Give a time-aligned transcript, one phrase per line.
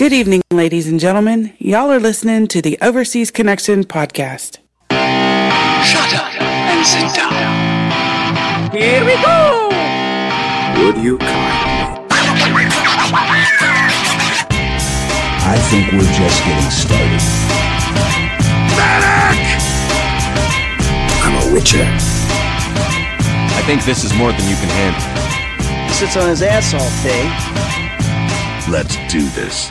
[0.00, 1.52] Good evening, ladies and gentlemen.
[1.58, 4.56] Y'all are listening to the Overseas Connection podcast.
[4.88, 8.70] Shut up and sit down.
[8.72, 9.68] Here we go!
[10.80, 12.64] Would you kindly?
[15.44, 17.20] I think we're just getting started.
[18.80, 19.36] Medic!
[21.20, 21.84] I'm a witcher.
[23.52, 25.88] I think this is more than you can handle.
[25.88, 27.28] He sits on his ass all day.
[28.72, 29.70] Let's do this.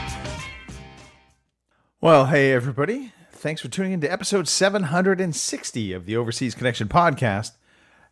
[2.02, 3.12] Well, hey, everybody.
[3.30, 7.52] Thanks for tuning in to episode 760 of the Overseas Connection podcast.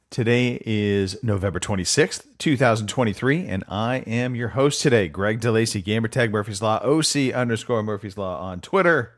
[0.09, 6.61] Today is November 26th, 2023, and I am your host today, Greg DeLacy, Gamertag Murphy's
[6.61, 9.13] Law, OC underscore Murphy's Law on Twitter.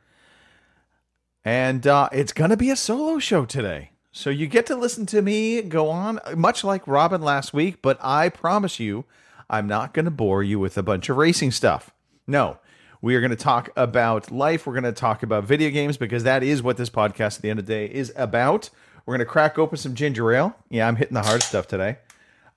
[1.44, 3.94] And uh, it's going to be a solo show today.
[4.12, 7.98] So you get to listen to me go on, much like Robin last week, but
[8.04, 9.06] I promise you,
[9.50, 11.90] I'm not going to bore you with a bunch of racing stuff.
[12.28, 12.60] No,
[13.02, 14.68] we are going to talk about life.
[14.68, 17.50] We're going to talk about video games because that is what this podcast at the
[17.50, 18.70] end of the day is about.
[19.06, 20.56] We're going to crack open some ginger ale.
[20.70, 21.98] Yeah, I'm hitting the hard stuff today.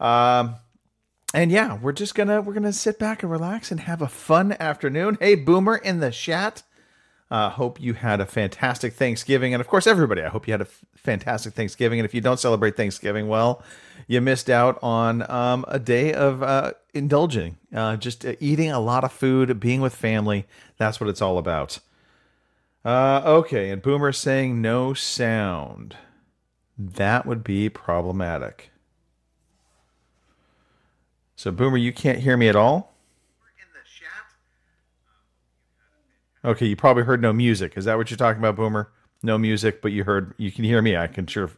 [0.01, 0.57] Um,
[1.35, 4.53] and yeah, we're just gonna we're gonna sit back and relax and have a fun
[4.61, 5.17] afternoon.
[5.19, 6.63] Hey, Boomer in the chat.
[7.31, 10.20] Uh, hope you had a fantastic Thanksgiving, and of course, everybody.
[10.20, 11.98] I hope you had a f- fantastic Thanksgiving.
[11.98, 13.63] And if you don't celebrate Thanksgiving, well,
[14.06, 18.81] you missed out on um, a day of uh, indulging, uh, just uh, eating a
[18.81, 20.47] lot of food, being with family.
[20.77, 21.78] That's what it's all about.
[22.84, 25.97] Uh, okay, and Boomer saying no sound.
[26.77, 28.70] That would be problematic.
[31.36, 32.92] So, Boomer, you can't hear me at all?
[36.45, 37.77] Okay, you probably heard no music.
[37.77, 38.91] Is that what you're talking about, Boomer?
[39.23, 40.97] No music, but you heard, you can hear me.
[40.97, 41.50] I can sure.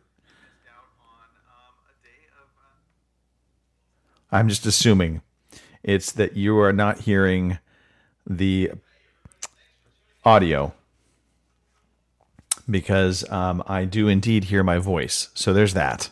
[4.35, 5.23] I'm just assuming
[5.85, 7.59] it's that you are not hearing
[8.27, 8.73] the
[10.25, 10.75] audio
[12.69, 15.29] because um, I do indeed hear my voice.
[15.35, 16.11] So there's that.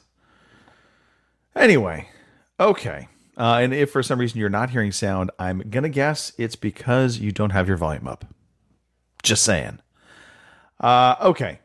[1.56, 2.10] Anyway,
[2.60, 3.08] okay.
[3.36, 6.54] Uh, and if for some reason you're not hearing sound, I'm going to guess it's
[6.54, 8.24] because you don't have your volume up.
[9.24, 9.80] Just saying.
[10.78, 11.58] Uh, okay.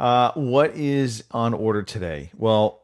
[0.00, 2.32] Uh, what is on order today?
[2.36, 2.80] Well,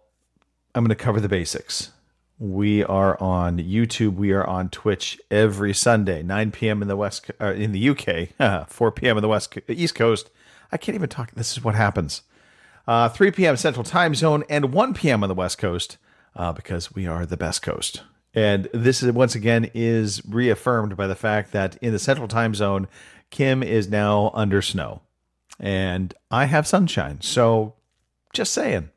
[0.73, 1.91] I'm going to cover the basics.
[2.39, 4.15] We are on YouTube.
[4.15, 6.83] We are on Twitch every Sunday, 9 p.m.
[6.83, 9.17] in the West uh, in the UK, 4 p.m.
[9.17, 10.31] in the West East Coast.
[10.71, 11.33] I can't even talk.
[11.33, 12.23] This is what happens.
[12.87, 13.57] Uh, 3 p.m.
[13.57, 15.23] Central Time Zone and 1 p.m.
[15.25, 15.99] on the West Coast
[16.37, 18.03] uh, because we are the best coast.
[18.35, 22.55] And this is once again is reaffirmed by the fact that in the Central Time
[22.55, 22.87] Zone,
[23.31, 25.03] Kim is now under snow,
[25.59, 27.21] and I have sunshine.
[27.21, 27.75] So,
[28.33, 28.91] just saying.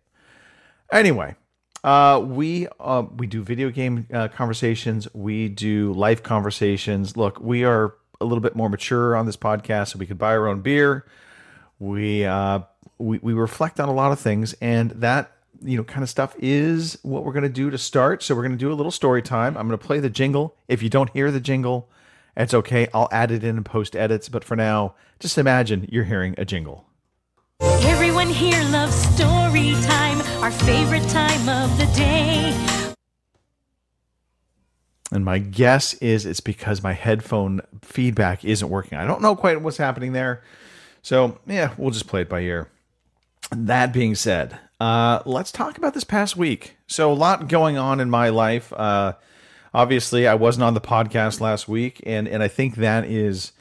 [0.92, 1.36] Anyway,
[1.84, 5.08] uh, we uh, we do video game uh, conversations.
[5.14, 7.18] We do life conversations.
[7.18, 10.32] Look, we are a little bit more mature on this podcast, so we could buy
[10.36, 11.06] our own beer.
[11.80, 12.60] We uh,
[13.00, 15.32] we we reflect on a lot of things, and that
[15.64, 18.22] you know kind of stuff is what we're going to do to start.
[18.22, 19.58] So we're going to do a little story time.
[19.58, 20.56] I'm going to play the jingle.
[20.68, 21.90] If you don't hear the jingle,
[22.38, 22.88] it's okay.
[22.94, 24.30] I'll add it in post edits.
[24.30, 26.86] But for now, just imagine you're hearing a jingle.
[27.62, 30.01] Everyone here loves story time,
[30.42, 32.52] our favorite time of the day.
[35.12, 38.98] And my guess is it's because my headphone feedback isn't working.
[38.98, 40.42] I don't know quite what's happening there.
[41.04, 42.70] So, yeah, we'll just play it by ear.
[43.52, 46.76] That being said, uh, let's talk about this past week.
[46.88, 48.74] So, a lot going on in my life.
[48.74, 49.14] Uh,
[49.74, 53.52] obviously, I wasn't on the podcast last week, and, and I think that is.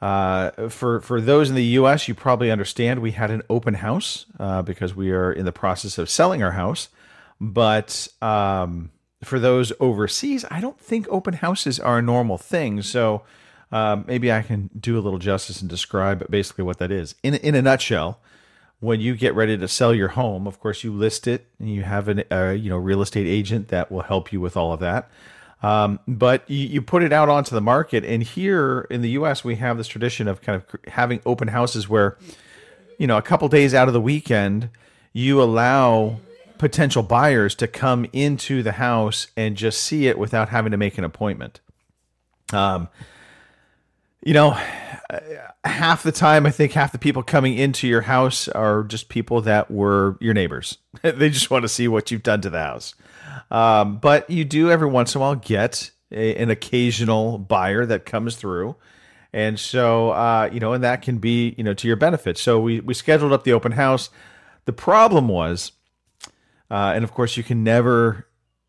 [0.00, 4.26] Uh, for for those in the U.S., you probably understand we had an open house
[4.38, 6.88] uh, because we are in the process of selling our house.
[7.40, 8.90] But um,
[9.24, 12.82] for those overseas, I don't think open houses are a normal thing.
[12.82, 13.22] So
[13.72, 17.14] um, maybe I can do a little justice and describe basically what that is.
[17.22, 18.20] In in a nutshell,
[18.80, 21.82] when you get ready to sell your home, of course you list it and you
[21.82, 24.80] have an uh, you know real estate agent that will help you with all of
[24.80, 25.10] that.
[25.62, 29.42] Um, but you, you put it out onto the market, and here in the U.S.
[29.42, 32.16] we have this tradition of kind of having open houses where,
[32.98, 34.70] you know, a couple days out of the weekend,
[35.12, 36.20] you allow
[36.58, 40.98] potential buyers to come into the house and just see it without having to make
[40.98, 41.60] an appointment.
[42.52, 42.88] Um,
[44.24, 44.58] you know,
[45.64, 49.40] half the time, I think half the people coming into your house are just people
[49.42, 50.78] that were your neighbors.
[51.02, 52.94] they just want to see what you've done to the house.
[53.50, 58.04] Um, but you do every once in a while get a, an occasional buyer that
[58.04, 58.76] comes through.
[59.32, 62.38] And so, uh, you know, and that can be, you know, to your benefit.
[62.38, 64.10] So we, we scheduled up the open house.
[64.64, 65.72] The problem was,
[66.70, 68.26] uh, and of course, you can never,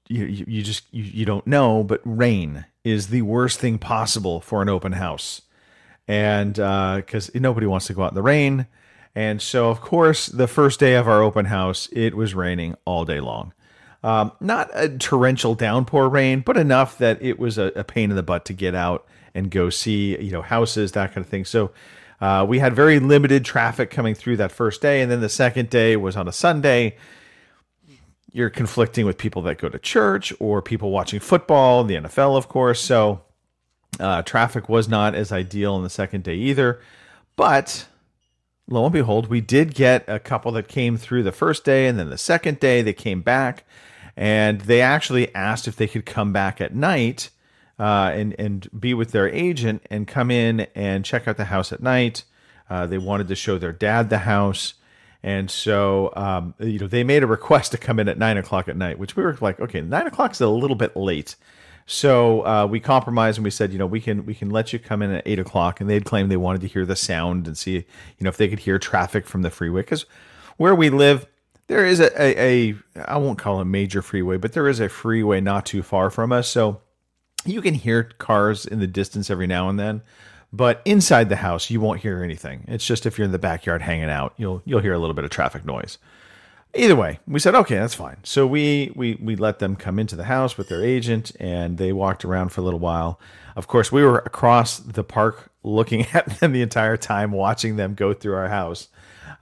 [0.10, 4.62] you, you, just, you, you don't know, but rain is the worst thing possible for
[4.62, 5.42] an open house.
[6.10, 8.66] and because nobody wants to go out in the rain.
[9.16, 13.06] And so, of course, the first day of our open house, it was raining all
[13.06, 13.54] day long.
[14.04, 18.16] Um, not a torrential downpour rain, but enough that it was a, a pain in
[18.16, 21.46] the butt to get out and go see, you know, houses, that kind of thing.
[21.46, 21.72] So
[22.22, 25.70] uh, we had very limited traffic coming through that first day, and then the second
[25.70, 26.98] day was on a Sunday.
[28.32, 32.48] You're conflicting with people that go to church or people watching football, the NFL, of
[32.48, 32.82] course.
[32.82, 33.22] So
[34.00, 36.80] uh, traffic was not as ideal on the second day either.
[37.36, 37.88] But
[38.68, 41.98] lo and behold, we did get a couple that came through the first day, and
[41.98, 43.66] then the second day they came back,
[44.20, 47.30] and they actually asked if they could come back at night
[47.80, 51.72] uh, and and be with their agent and come in and check out the house
[51.72, 52.26] at night.
[52.70, 54.74] Uh, they wanted to show their dad the house,
[55.24, 58.68] and so um, you know they made a request to come in at nine o'clock
[58.68, 61.38] at night, which we were like, okay, nine o'clock is a little bit late.
[61.86, 64.80] So uh, we compromised and we said, you know, we can we can let you
[64.80, 67.58] come in at eight o'clock, and they'd claimed they wanted to hear the sound and
[67.58, 67.86] see, you
[68.20, 70.06] know, if they could hear traffic from the freeway because
[70.58, 71.26] where we live,
[71.70, 72.76] there is a, a, a
[73.06, 76.10] I won't call it a major freeway, but there is a freeway not too far
[76.10, 76.82] from us, so
[77.46, 80.02] you can hear cars in the distance every now and then.
[80.52, 82.66] But inside the house, you won't hear anything.
[82.68, 85.26] It's just if you're in the backyard hanging out, you'll you'll hear a little bit
[85.26, 86.00] of traffic noise.
[86.74, 88.18] Either way, we said okay, that's fine.
[88.24, 91.94] So we we we let them come into the house with their agent, and they
[91.94, 93.20] walked around for a little while.
[93.56, 97.94] Of course, we were across the park looking at them the entire time, watching them
[97.94, 98.88] go through our house.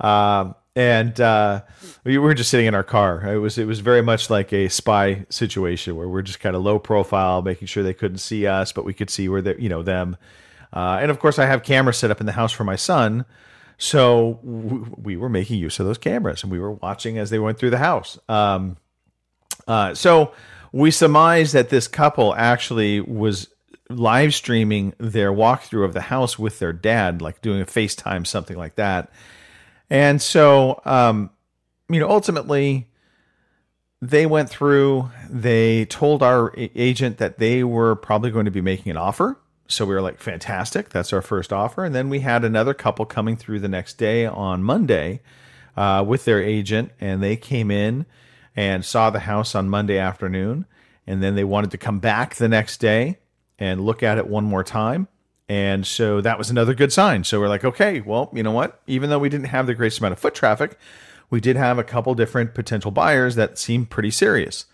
[0.02, 1.64] Um, and uh,
[2.04, 3.34] we were just sitting in our car.
[3.34, 6.62] It was it was very much like a spy situation where we're just kind of
[6.62, 9.70] low profile, making sure they couldn't see us, but we could see where they you
[9.70, 10.18] know them.
[10.72, 13.26] Uh, and of course, I have cameras set up in the house for my son,
[13.80, 17.40] so w- we were making use of those cameras and we were watching as they
[17.40, 18.20] went through the house.
[18.30, 18.78] Um,
[19.68, 20.32] uh, so
[20.72, 23.48] we surmised that this couple actually was
[23.90, 28.58] live streaming their walkthrough of the house with their dad, like doing a FaceTime, something
[28.58, 29.10] like that.
[29.90, 31.30] And so, um,
[31.90, 32.88] you know, ultimately,
[34.02, 38.92] they went through, they told our agent that they were probably going to be making
[38.92, 39.40] an offer.
[39.68, 40.90] So we were like, fantastic.
[40.90, 41.84] That's our first offer.
[41.84, 45.22] And then we had another couple coming through the next day on Monday
[45.76, 48.06] uh, with their agent, and they came in
[48.56, 50.66] and saw the house on Monday afternoon.
[51.06, 53.18] And then they wanted to come back the next day
[53.58, 55.08] and look at it one more time.
[55.50, 57.24] And so that was another good sign.
[57.24, 58.82] So we're like, okay, well, you know what?
[58.86, 60.78] Even though we didn't have the greatest amount of foot traffic,
[61.30, 64.66] we did have a couple different potential buyers that seemed pretty serious.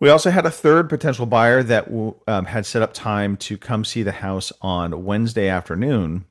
[0.00, 1.88] We also had a third potential buyer that
[2.26, 6.26] um, had set up time to come see the house on Wednesday afternoon.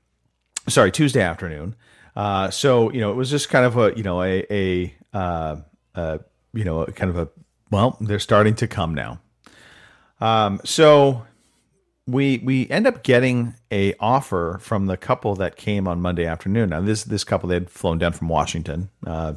[0.67, 1.75] Sorry, Tuesday afternoon.
[2.15, 5.55] Uh, so you know, it was just kind of a you know a a uh,
[5.95, 6.17] uh,
[6.53, 7.29] you know kind of a
[7.71, 9.19] well, they're starting to come now.
[10.21, 11.25] Um, so
[12.05, 16.69] we we end up getting a offer from the couple that came on Monday afternoon.
[16.69, 18.89] Now this this couple they had flown down from Washington.
[19.05, 19.33] Uh,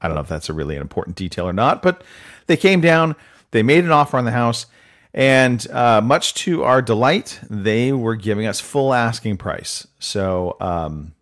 [0.00, 2.04] I don't know if that's a really an important detail or not, but
[2.46, 3.16] they came down.
[3.50, 4.66] They made an offer on the house,
[5.14, 9.86] and uh, much to our delight, they were giving us full asking price.
[9.98, 11.14] So um,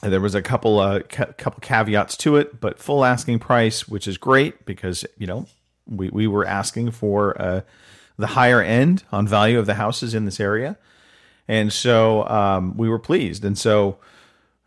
[0.00, 4.08] there was a couple uh, ca- couple caveats to it, but full asking price, which
[4.08, 5.46] is great because you know
[5.86, 7.60] we we were asking for uh,
[8.18, 10.76] the higher end on value of the houses in this area,
[11.48, 13.98] and so um, we were pleased, and so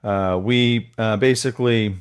[0.03, 1.97] uh, we uh, basically.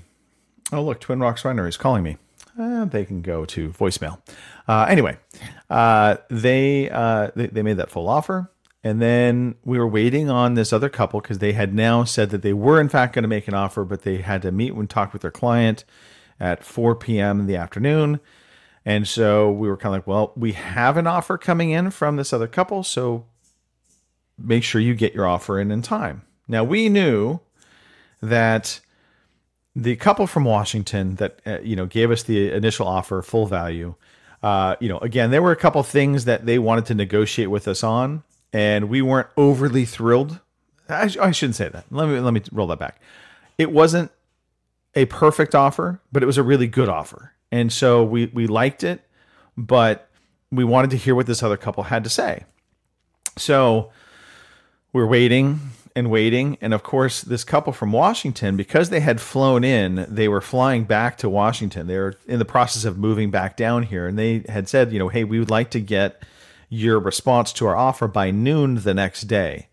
[0.72, 2.16] Oh look, Twin Rocks Runner is calling me.
[2.58, 4.20] Uh, they can go to voicemail.
[4.68, 5.18] Uh, anyway,
[5.70, 8.50] uh, they, uh, they they made that full offer,
[8.82, 12.42] and then we were waiting on this other couple because they had now said that
[12.42, 14.88] they were in fact going to make an offer, but they had to meet and
[14.88, 15.84] talk with their client
[16.38, 17.40] at 4 p.m.
[17.40, 18.20] in the afternoon.
[18.84, 22.16] And so we were kind of like, well, we have an offer coming in from
[22.16, 23.24] this other couple, so
[24.38, 26.22] make sure you get your offer in in time.
[26.48, 27.40] Now we knew
[28.20, 28.80] that
[29.76, 33.94] the couple from Washington that uh, you know gave us the initial offer, full value.
[34.42, 37.66] Uh, you know, again, there were a couple things that they wanted to negotiate with
[37.66, 38.22] us on,
[38.52, 40.40] and we weren't overly thrilled.
[40.88, 41.86] I, I shouldn't say that.
[41.90, 43.00] Let me let me roll that back.
[43.56, 44.10] It wasn't
[44.94, 48.82] a perfect offer, but it was a really good offer, and so we we liked
[48.82, 49.00] it,
[49.56, 50.10] but
[50.50, 52.42] we wanted to hear what this other couple had to say.
[53.36, 53.92] So
[54.92, 55.60] we're waiting
[55.94, 56.58] and waiting.
[56.60, 60.82] And of course, this couple from Washington, because they had flown in, they were flying
[60.82, 61.86] back to Washington.
[61.86, 64.08] They were in the process of moving back down here.
[64.08, 66.24] And they had said, you know, hey, we would like to get
[66.68, 69.68] your response to our offer by noon the next day.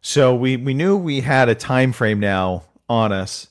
[0.00, 3.48] So we, we knew we had a time frame now on us.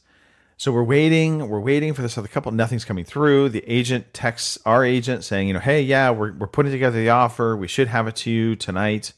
[0.60, 2.52] So we're waiting, we're waiting for this other couple.
[2.52, 3.48] Nothing's coming through.
[3.48, 7.12] The agent texts our agent saying, you know, hey, yeah, we're, we're putting together the
[7.12, 7.56] offer.
[7.56, 9.14] We should have it to you tonight.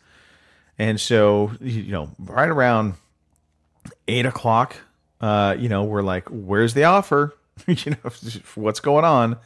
[0.77, 2.93] And so, you know, right around
[4.07, 4.75] eight o'clock,
[5.19, 7.35] uh, you know, we're like, where's the offer?
[7.67, 8.11] you know,
[8.53, 9.37] what's going on?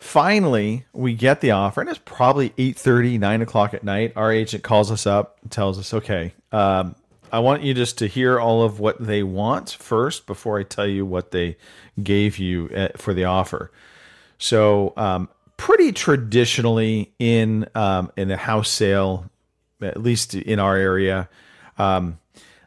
[0.00, 4.12] Finally, we get the offer, and it's probably 8 30, 9 o'clock at night.
[4.16, 6.96] Our agent calls us up and tells us, okay, um,
[7.36, 10.86] I want you just to hear all of what they want first before I tell
[10.86, 11.58] you what they
[12.02, 13.70] gave you uh, for the offer.
[14.38, 15.28] So, um,
[15.58, 19.30] pretty traditionally in um, in a house sale,
[19.82, 21.28] at least in our area,
[21.76, 22.18] um,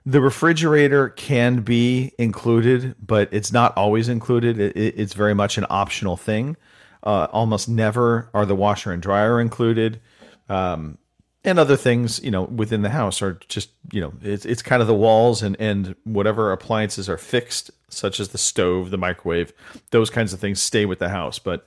[0.06, 4.60] the refrigerator can be included, but it's not always included.
[4.60, 6.56] It, it's very much an optional thing.
[7.02, 10.00] Uh, almost never are the washer and dryer included.
[10.48, 11.00] Um,
[11.44, 14.82] and other things, you know, within the house are just, you know, it's, it's kind
[14.82, 19.54] of the walls and, and whatever appliances are fixed, such as the stove, the microwave,
[19.92, 21.40] those kinds of things stay with the house.
[21.40, 21.66] But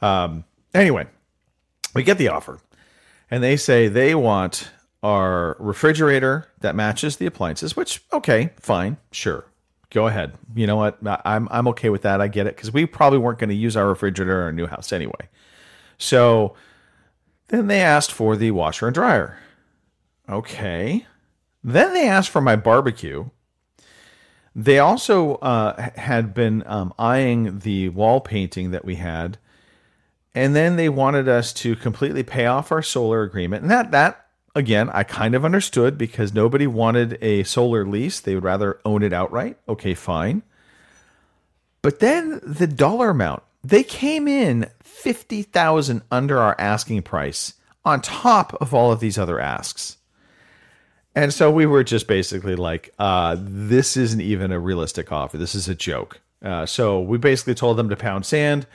[0.00, 1.06] um, anyway,
[1.94, 2.60] we get the offer
[3.30, 4.70] and they say they want
[5.02, 9.46] our refrigerator that matches the appliances, which, okay, fine, sure
[9.90, 10.32] go ahead.
[10.54, 10.98] You know what?
[11.24, 12.20] I'm I'm okay with that.
[12.20, 14.66] I get it because we probably weren't going to use our refrigerator in our new
[14.66, 15.28] house anyway.
[15.98, 16.54] So
[17.50, 19.38] then they asked for the washer and dryer.
[20.28, 21.06] Okay.
[21.62, 23.28] Then they asked for my barbecue.
[24.54, 29.38] They also uh, had been um, eyeing the wall painting that we had,
[30.34, 34.26] and then they wanted us to completely pay off our solar agreement, and that that
[34.54, 38.20] again, I kind of understood because nobody wanted a solar lease.
[38.20, 39.58] They would rather own it outright.
[39.68, 40.42] Okay, fine.
[41.82, 48.54] But then the dollar amount, they came in 50,000 under our asking price on top
[48.60, 49.96] of all of these other asks.
[51.14, 55.36] And so we were just basically like, uh, this isn't even a realistic offer.
[55.36, 56.20] This is a joke.
[56.42, 58.66] Uh, so we basically told them to pound sand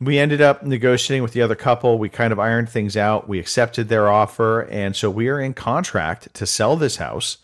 [0.00, 1.98] we ended up negotiating with the other couple.
[1.98, 3.28] We kind of ironed things out.
[3.28, 4.60] We accepted their offer.
[4.62, 7.38] And so we are in contract to sell this house.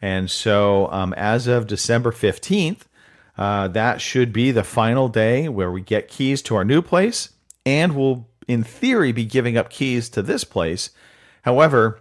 [0.00, 2.80] And so um, as of December 15th,
[3.42, 7.30] uh, that should be the final day where we get keys to our new place.
[7.66, 10.90] And we'll, in theory, be giving up keys to this place.
[11.42, 12.00] However,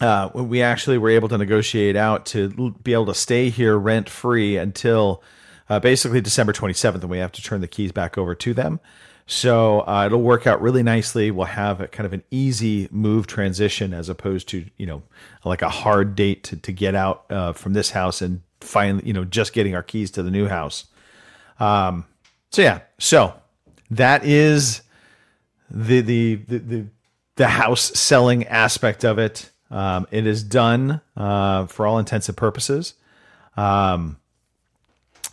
[0.00, 4.08] uh, we actually were able to negotiate out to be able to stay here rent
[4.08, 5.24] free until
[5.68, 8.78] uh, basically December 27th, and we have to turn the keys back over to them.
[9.26, 11.32] So uh, it'll work out really nicely.
[11.32, 15.02] We'll have a kind of an easy move transition as opposed to, you know,
[15.44, 19.12] like a hard date to, to get out uh, from this house and finally, you
[19.12, 20.86] know, just getting our keys to the new house.
[21.58, 22.06] Um,
[22.50, 23.34] so yeah, so
[23.90, 24.82] that is
[25.70, 26.86] the, the, the, the,
[27.36, 29.50] the house selling aspect of it.
[29.70, 32.94] Um, it is done uh, for all intents and purposes.
[33.56, 34.16] Um,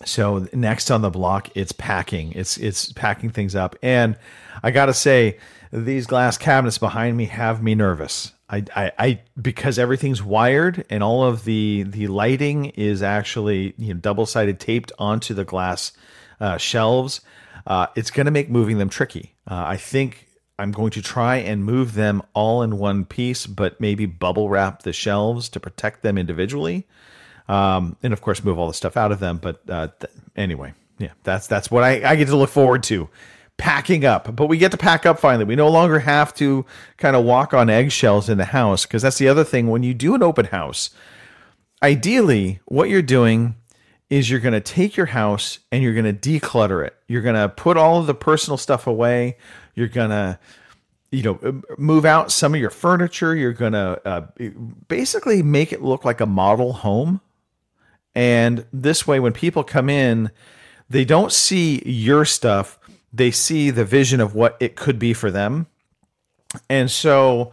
[0.05, 2.31] so next on the block, it's packing.
[2.33, 4.15] It's it's packing things up, and
[4.61, 5.39] I gotta say,
[5.71, 8.31] these glass cabinets behind me have me nervous.
[8.49, 13.93] I, I, I because everything's wired and all of the the lighting is actually you
[13.93, 15.91] know double sided taped onto the glass
[16.39, 17.21] uh, shelves.
[17.65, 19.35] Uh, it's going to make moving them tricky.
[19.45, 20.27] Uh, I think
[20.57, 24.83] I'm going to try and move them all in one piece, but maybe bubble wrap
[24.83, 26.87] the shelves to protect them individually
[27.47, 29.37] um, and of course move all the stuff out of them.
[29.37, 33.09] But uh, th- anyway, yeah, that's that's what I, I get to look forward to.
[33.57, 35.45] Packing up, but we get to pack up finally.
[35.45, 36.65] We no longer have to
[36.97, 39.67] kind of walk on eggshells in the house because that's the other thing.
[39.67, 40.91] When you do an open house,
[41.81, 43.55] ideally, what you're doing
[44.09, 46.95] is you're going to take your house and you're going to declutter it.
[47.07, 49.37] You're going to put all of the personal stuff away.
[49.73, 50.39] You're going to
[51.09, 54.27] you know move out some of your furniture you're going to uh,
[54.89, 57.21] basically make it look like a model home
[58.17, 60.31] and this way, when people come in,
[60.89, 62.76] they don't see your stuff,
[63.17, 65.67] they see the vision of what it could be for them.
[66.69, 67.51] And so,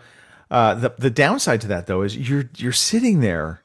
[0.51, 3.63] uh, the the downside to that though is you're you're sitting there,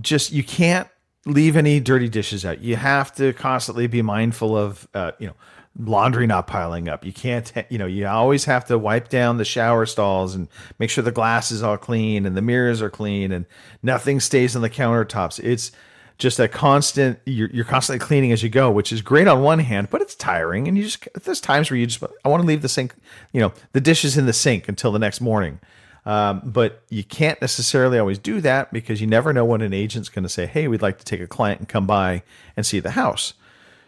[0.00, 0.88] just you can't
[1.26, 2.60] leave any dirty dishes out.
[2.60, 5.34] You have to constantly be mindful of uh, you know
[5.78, 7.04] laundry not piling up.
[7.04, 10.90] You can't, you know, you always have to wipe down the shower stalls and make
[10.90, 13.46] sure the glass is all clean and the mirrors are clean and
[13.82, 15.42] nothing stays on the countertops.
[15.42, 15.72] It's
[16.20, 19.58] just a constant you're, you're constantly cleaning as you go which is great on one
[19.58, 20.68] hand but it's tiring.
[20.68, 22.94] And you just there's times where you just i want to leave the sink
[23.32, 25.58] you know the dishes in the sink until the next morning.
[26.06, 30.08] Um, but you can't necessarily always do that because you never know when an agent's
[30.08, 32.22] going to say hey we'd like to take a client and come by
[32.56, 33.34] and see the house.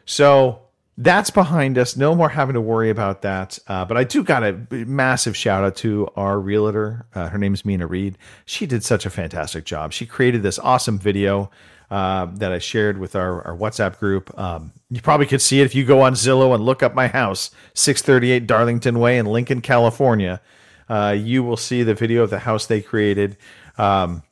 [0.05, 0.63] So
[0.99, 1.97] that's behind us.
[1.97, 3.59] No more having to worry about that.
[3.67, 7.07] Uh, but i do got a massive shout out to our realtor.
[7.15, 8.19] Uh, her name is mina reed.
[8.45, 9.93] She did such a fantastic job.
[9.93, 11.51] She created this awesome video
[11.93, 14.37] uh, that I shared with our, our WhatsApp group.
[14.39, 17.07] Um, you probably could see it if you go on Zillow and look up my
[17.07, 20.41] house, 638 Darlington Way in Lincoln, California.
[20.89, 23.37] Uh, you will see the video of the house they created.
[23.77, 24.23] Um,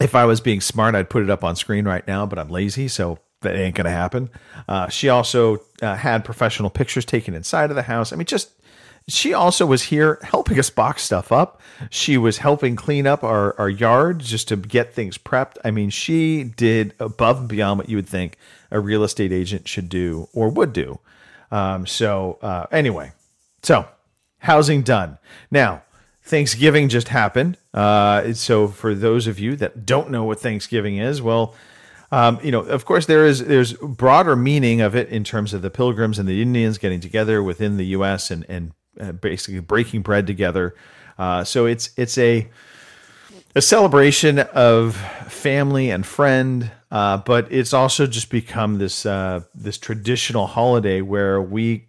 [0.00, 2.48] if I was being smart, I'd put it up on screen right now, but I'm
[2.48, 4.30] lazy, so that ain't gonna happen.
[4.68, 8.12] Uh, she also uh, had professional pictures taken inside of the house.
[8.12, 8.52] I mean, just
[9.06, 11.60] she also was here helping us box stuff up.
[11.90, 15.56] She was helping clean up our, our yard just to get things prepped.
[15.64, 18.38] I mean, she did above and beyond what you would think
[18.70, 21.00] a real estate agent should do or would do.
[21.50, 23.12] Um, so, uh, anyway,
[23.62, 23.86] so
[24.38, 25.18] housing done.
[25.50, 25.82] Now,
[26.22, 27.58] Thanksgiving just happened.
[27.74, 31.54] Uh, so, for those of you that don't know what Thanksgiving is, well,
[32.10, 35.60] um, you know, of course, there is there's broader meaning of it in terms of
[35.60, 38.30] the Pilgrims and the Indians getting together within the U.S.
[38.30, 40.74] and and uh, basically breaking bread together.
[41.18, 42.48] Uh, so it's it's a
[43.56, 44.96] a celebration of
[45.28, 51.40] family and friend, uh, but it's also just become this uh, this traditional holiday where
[51.40, 51.86] we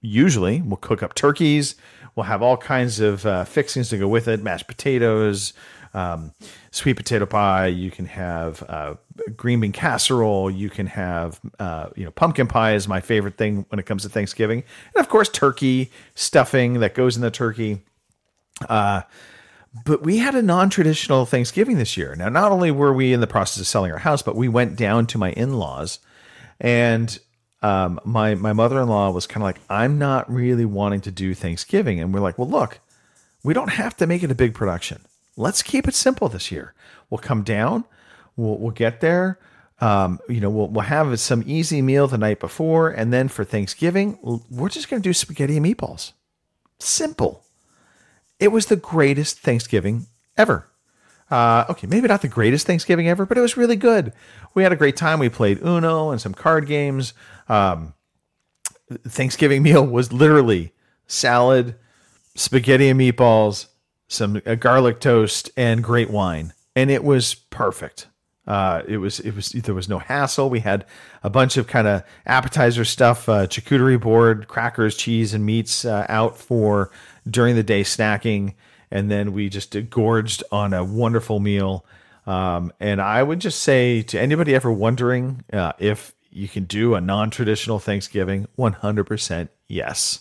[0.00, 1.76] usually will cook up turkeys.
[2.14, 5.54] We'll have all kinds of uh, fixings to go with it: mashed potatoes,
[5.94, 6.34] um,
[6.72, 7.68] sweet potato pie.
[7.68, 8.94] You can have uh,
[9.36, 10.50] green bean casserole.
[10.50, 14.02] You can have uh, you know pumpkin pie is my favorite thing when it comes
[14.02, 14.64] to Thanksgiving,
[14.94, 17.84] and of course turkey stuffing that goes in the turkey.
[18.68, 19.02] Uh,
[19.84, 22.14] but we had a non-traditional Thanksgiving this year.
[22.14, 24.76] Now, not only were we in the process of selling our house, but we went
[24.76, 25.98] down to my in-laws,
[26.60, 27.18] and
[27.62, 32.00] um, my my mother-in-law was kind of like, "I'm not really wanting to do Thanksgiving,"
[32.00, 32.80] and we're like, "Well, look,
[33.42, 35.02] we don't have to make it a big production.
[35.36, 36.74] Let's keep it simple this year.
[37.10, 37.84] We'll come down,
[38.36, 39.38] we'll we'll get there."
[39.80, 43.42] Um, you know, we'll, we'll have some easy meal the night before, and then for
[43.42, 44.16] Thanksgiving,
[44.48, 46.12] we're just going to do spaghetti and meatballs.
[46.78, 47.42] Simple.
[48.38, 50.68] It was the greatest Thanksgiving ever.
[51.32, 54.12] Uh, okay, maybe not the greatest Thanksgiving ever, but it was really good.
[54.54, 55.18] We had a great time.
[55.18, 57.14] We played Uno and some card games.
[57.48, 57.94] Um,
[59.08, 60.72] Thanksgiving meal was literally
[61.06, 61.74] salad,
[62.36, 63.66] spaghetti and meatballs,
[64.12, 68.08] some a garlic toast, and great wine, and it was perfect.
[68.46, 70.50] Uh, it was it was there was no hassle.
[70.50, 70.84] We had
[71.22, 76.06] a bunch of kind of appetizer stuff, uh, charcuterie board, crackers, cheese, and meats uh,
[76.08, 76.90] out for
[77.28, 78.54] during the day snacking,
[78.90, 81.86] and then we just gorged on a wonderful meal.
[82.26, 86.94] Um, and I would just say to anybody ever wondering uh, if you can do
[86.94, 90.20] a non-traditional Thanksgiving, one hundred percent yes.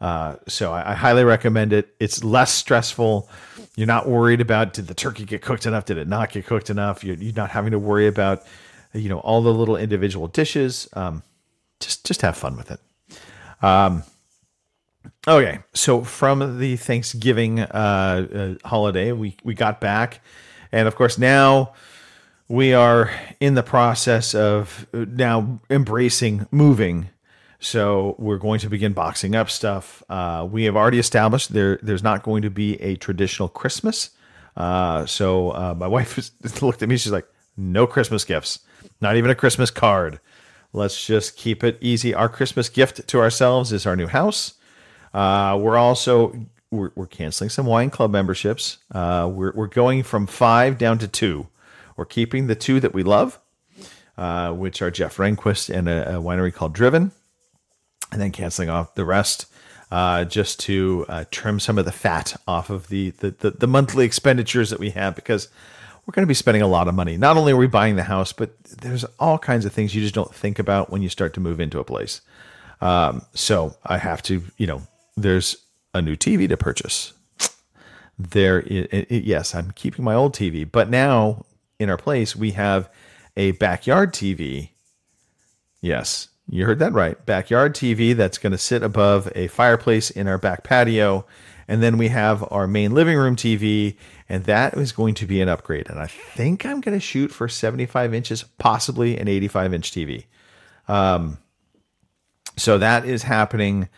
[0.00, 1.94] Uh, so I, I highly recommend it.
[1.98, 3.28] It's less stressful.
[3.76, 5.86] You're not worried about did the turkey get cooked enough?
[5.86, 7.02] Did it not get cooked enough?
[7.02, 8.42] You're, you're not having to worry about
[8.92, 10.88] you know all the little individual dishes.
[10.94, 11.22] Um,
[11.80, 12.80] just just have fun with it.
[13.62, 14.02] Um,
[15.26, 20.20] okay, so from the Thanksgiving uh, uh, holiday, we we got back,
[20.72, 21.74] and of course now
[22.48, 27.08] we are in the process of now embracing moving
[27.66, 30.02] so we're going to begin boxing up stuff.
[30.08, 31.80] Uh, we have already established there.
[31.82, 34.10] There's not going to be a traditional Christmas.
[34.56, 36.30] Uh, so uh, my wife
[36.62, 36.96] looked at me.
[36.96, 37.26] She's like,
[37.56, 38.60] "No Christmas gifts.
[39.00, 40.20] Not even a Christmas card.
[40.72, 42.14] Let's just keep it easy.
[42.14, 44.54] Our Christmas gift to ourselves is our new house.
[45.12, 48.78] Uh, we're also we're, we're, canceling some wine club memberships.
[48.92, 51.48] Uh, we're we're going from five down to two.
[51.96, 53.40] We're keeping the two that we love,
[54.16, 57.10] uh, which are Jeff Runquist and a, a winery called Driven
[58.12, 59.46] and then canceling off the rest
[59.90, 63.66] uh, just to uh, trim some of the fat off of the, the, the, the,
[63.66, 65.48] monthly expenditures that we have because
[66.04, 67.16] we're going to be spending a lot of money.
[67.16, 70.14] Not only are we buying the house, but there's all kinds of things you just
[70.14, 72.20] don't think about when you start to move into a place.
[72.80, 74.82] Um, so I have to, you know,
[75.16, 75.56] there's
[75.94, 77.12] a new TV to purchase.
[78.18, 81.44] There, it, it, yes, I'm keeping my old TV, but now
[81.78, 82.88] in our place we have
[83.36, 84.70] a backyard TV.
[85.80, 87.24] Yes, you heard that right.
[87.26, 91.26] Backyard TV that's going to sit above a fireplace in our back patio.
[91.68, 93.96] And then we have our main living room TV,
[94.28, 95.90] and that is going to be an upgrade.
[95.90, 100.26] And I think I'm going to shoot for 75 inches, possibly an 85 inch TV.
[100.86, 101.38] Um,
[102.56, 103.88] so that is happening.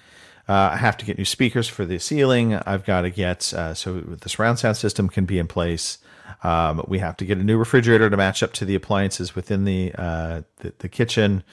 [0.49, 2.55] Uh, I have to get new speakers for the ceiling.
[2.55, 5.99] I've got to get uh, so the surround sound system can be in place.
[6.43, 9.65] Um, we have to get a new refrigerator to match up to the appliances within
[9.65, 11.45] the uh, the, the kitchen.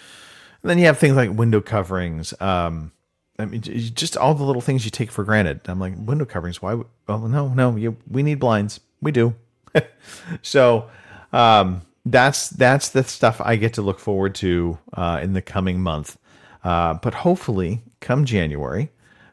[0.66, 2.34] And then you have things like window coverings.
[2.42, 2.92] Um,
[3.38, 5.62] I mean, just all the little things you take for granted.
[5.66, 6.60] I'm like, window coverings.
[6.60, 6.82] Why?
[7.08, 7.76] Oh no, no.
[7.76, 8.80] You, we need blinds.
[9.00, 9.36] We do.
[10.42, 10.90] so
[11.32, 15.82] um, that's that's the stuff I get to look forward to uh, in the coming
[15.82, 16.18] month.
[16.64, 18.90] Uh, but hopefully, come January,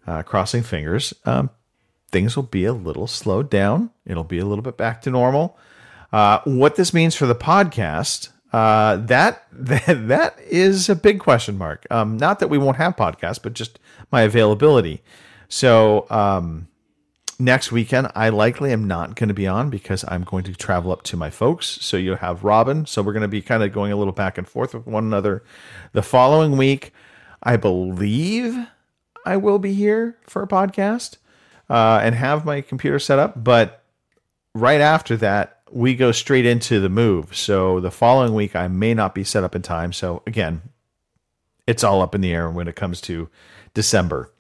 [0.07, 1.49] uh, crossing fingers, um,
[2.11, 3.89] things will be a little slowed down.
[4.05, 5.57] It'll be a little bit back to normal.
[6.13, 11.57] Uh, what this means for the podcast, uh, that, that that is a big question
[11.59, 11.87] mark.
[11.91, 13.79] Um, not that we won't have podcasts, but just
[14.11, 15.03] my availability.
[15.49, 16.69] So um,
[17.39, 20.93] next weekend, I likely am not going to be on because I'm going to travel
[20.93, 21.67] up to my folks.
[21.67, 22.87] So you have Robin.
[22.87, 25.05] So we're going to be kind of going a little back and forth with one
[25.05, 25.43] another.
[25.93, 26.93] The following week,
[27.43, 28.57] I believe
[29.25, 31.17] I will be here for a podcast
[31.69, 33.43] uh, and have my computer set up.
[33.43, 33.83] But
[34.55, 37.35] right after that, we go straight into the move.
[37.37, 39.93] So the following week, I may not be set up in time.
[39.93, 40.63] So again,
[41.67, 43.29] it's all up in the air when it comes to
[43.75, 44.31] December.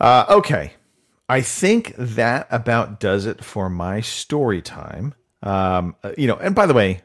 [0.00, 0.74] Uh, okay.
[1.28, 5.14] I think that about does it for my story time.
[5.42, 7.02] Um, uh, you know, and by the way,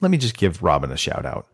[0.00, 1.48] let me just give Robin a shout out.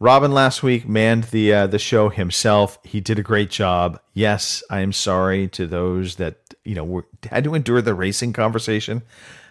[0.00, 2.78] Robin last week manned the uh, the show himself.
[2.84, 4.00] He did a great job.
[4.14, 9.02] Yes, I am sorry to those that you know had to endure the racing conversation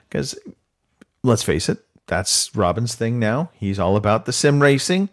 [0.10, 0.38] because
[1.24, 3.50] let's face it, that's Robin's thing now.
[3.54, 5.10] He's all about the sim racing,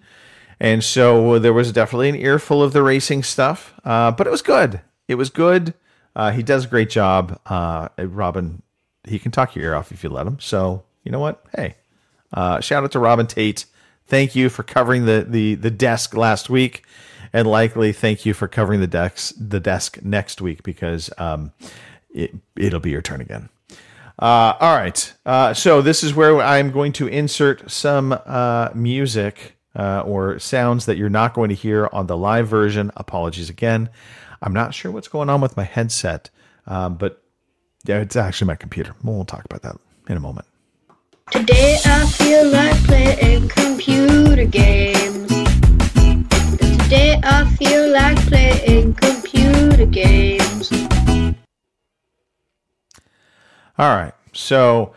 [0.61, 3.75] and so there was definitely an earful of the racing stuff.
[3.85, 4.81] Uh, but it was good.
[5.09, 5.75] It was good.
[6.17, 7.41] Uh, he does a great job.
[7.47, 8.63] Uh, Robin,
[9.05, 10.39] he can talk your ear off if you let him.
[10.41, 11.45] So you know what?
[11.55, 11.77] Hey,
[12.33, 13.67] uh, shout out to Robin Tate.
[14.07, 16.85] Thank you for covering the, the, the desk last week,
[17.35, 21.53] and likely thank you for covering the desk the desk next week because um,
[22.15, 23.51] it it'll be your turn again.
[24.17, 29.57] Uh, all right, uh, so this is where I'm going to insert some uh, music
[29.75, 32.93] uh, or sounds that you're not going to hear on the live version.
[32.97, 33.91] Apologies again.
[34.41, 36.31] I'm not sure what's going on with my headset,
[36.69, 37.21] um, but
[37.85, 38.95] yeah, it's actually my computer.
[39.03, 39.77] We'll talk about that
[40.09, 40.47] in a moment.
[41.33, 45.34] Today I feel like playing computer games.
[46.95, 50.71] Today I feel like playing computer games.
[53.77, 54.95] All right, so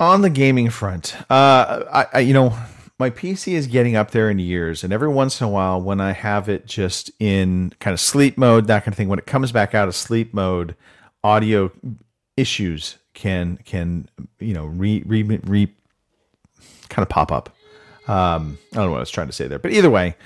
[0.00, 2.52] on the gaming front, uh, I, I you know
[2.98, 6.00] my PC is getting up there in years, and every once in a while, when
[6.00, 9.26] I have it just in kind of sleep mode, that kind of thing, when it
[9.26, 10.74] comes back out of sleep mode,
[11.22, 11.70] audio
[12.36, 14.08] issues can can
[14.40, 15.72] you know re re re
[16.88, 17.54] kind of pop up.
[18.08, 20.16] Um, I don't know what I was trying to say there, but either way,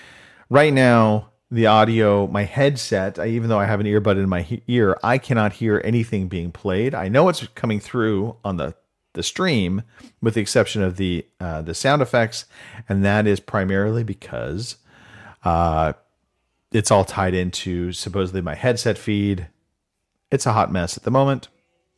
[0.48, 4.40] right now the audio, my headset, I, even though I have an earbud in my
[4.40, 6.94] he- ear, I cannot hear anything being played.
[6.94, 8.74] I know it's coming through on the
[9.14, 9.82] the stream,
[10.22, 12.46] with the exception of the uh, the sound effects,
[12.88, 14.76] and that is primarily because
[15.44, 15.92] uh,
[16.72, 19.48] it's all tied into supposedly my headset feed.
[20.30, 21.48] It's a hot mess at the moment,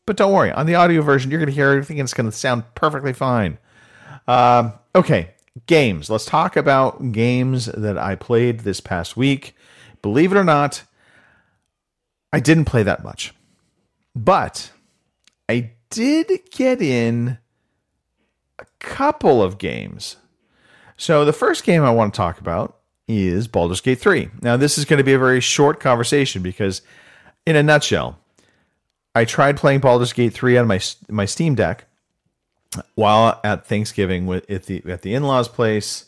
[0.06, 0.50] but don't worry.
[0.50, 3.12] On the audio version, you're going to hear everything, and it's going to sound perfectly
[3.12, 3.58] fine.
[4.26, 5.33] Um, okay,
[5.66, 6.10] games.
[6.10, 9.54] Let's talk about games that I played this past week.
[10.02, 10.82] Believe it or not,
[12.32, 13.32] I didn't play that much,
[14.14, 14.70] but
[15.48, 17.38] I did get in
[18.58, 20.16] a couple of games.
[20.96, 24.30] So the first game I want to talk about is Baldur's Gate 3.
[24.42, 26.82] Now this is going to be a very short conversation because
[27.46, 28.18] in a nutshell,
[29.14, 31.86] I tried playing Baldur's Gate 3 on my my Steam Deck
[32.94, 36.06] while at Thanksgiving with at the at the in-laws place.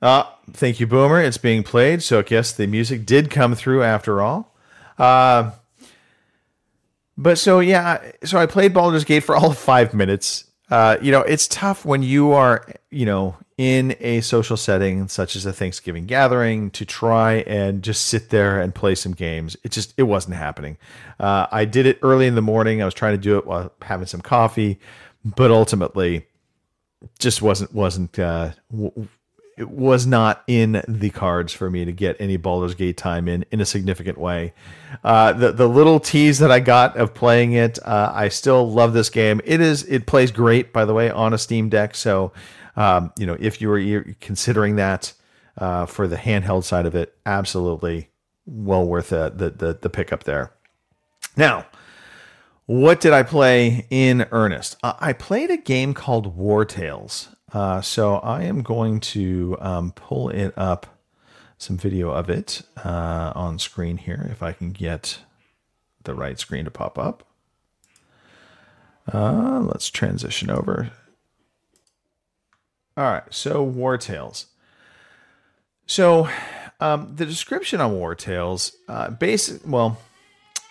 [0.00, 1.20] Uh, thank you, Boomer.
[1.20, 4.54] It's being played, so I guess the music did come through after all.
[4.98, 5.52] Uh,
[7.16, 10.44] but so yeah, so I played Baldur's Gate for all five minutes.
[10.72, 15.36] Uh, you know, it's tough when you are, you know, in a social setting such
[15.36, 19.54] as a Thanksgiving gathering to try and just sit there and play some games.
[19.64, 20.78] It just it wasn't happening.
[21.20, 22.80] Uh, I did it early in the morning.
[22.80, 24.80] I was trying to do it while having some coffee,
[25.26, 26.24] but ultimately,
[27.18, 29.08] just wasn't wasn't uh, w-
[29.56, 33.44] it was not in the cards for me to get any Baldur's Gate time in
[33.50, 34.54] in a significant way.
[35.04, 38.92] Uh, the the little tease that I got of playing it, uh, I still love
[38.92, 39.40] this game.
[39.44, 41.94] It is it plays great, by the way, on a Steam Deck.
[41.94, 42.32] So,
[42.76, 45.12] um, you know, if you were considering that
[45.58, 48.08] uh, for the handheld side of it, absolutely
[48.46, 50.52] well worth the the the pickup there.
[51.36, 51.66] Now,
[52.66, 54.76] what did I play in earnest?
[54.82, 57.31] Uh, I played a game called War Tales.
[57.52, 60.98] Uh, so I am going to um, pull it up,
[61.58, 65.20] some video of it uh, on screen here, if I can get
[66.04, 67.24] the right screen to pop up.
[69.12, 70.90] Uh, let's transition over.
[72.96, 74.46] All right, so War Tales.
[75.86, 76.28] So
[76.80, 79.62] um, the description on War Tales, uh, basic.
[79.66, 79.98] Well,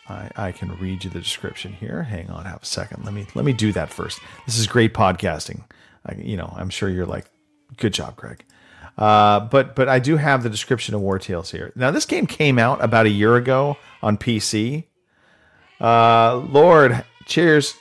[0.08, 2.04] I, I can read you the description here.
[2.04, 3.06] Hang on, have a second.
[3.06, 4.20] Let me let me do that first.
[4.46, 5.63] This is great podcasting.
[6.05, 7.25] I, you know, I'm sure you're like,
[7.77, 8.43] good job, Greg.
[8.97, 11.71] Uh, but but I do have the description of War Tales here.
[11.75, 14.85] Now this game came out about a year ago on PC.
[15.79, 17.73] Uh, Lord, cheers!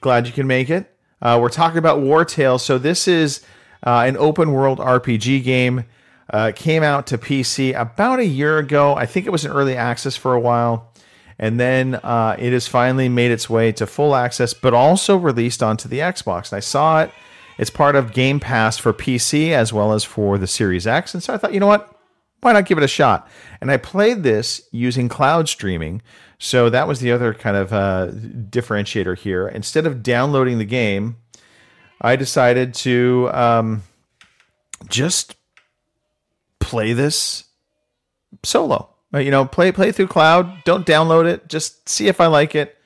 [0.00, 0.96] Glad you can make it.
[1.20, 2.64] Uh, we're talking about War Tales.
[2.64, 3.44] So this is
[3.84, 5.84] uh, an open world RPG game.
[6.28, 8.94] Uh, came out to PC about a year ago.
[8.94, 10.92] I think it was in early access for a while.
[11.38, 15.62] And then uh, it has finally made its way to full access, but also released
[15.62, 16.50] onto the Xbox.
[16.50, 17.10] And I saw it.
[17.58, 21.14] It's part of Game Pass for PC as well as for the Series X.
[21.14, 21.92] And so I thought, you know what?
[22.42, 23.28] Why not give it a shot?
[23.60, 26.02] And I played this using cloud streaming.
[26.38, 29.48] So that was the other kind of uh, differentiator here.
[29.48, 31.16] Instead of downloading the game,
[32.00, 33.82] I decided to um,
[34.88, 35.34] just
[36.60, 37.44] play this
[38.42, 38.90] solo.
[39.14, 40.62] Uh, You know, play play through cloud.
[40.64, 41.48] Don't download it.
[41.48, 42.76] Just see if I like it.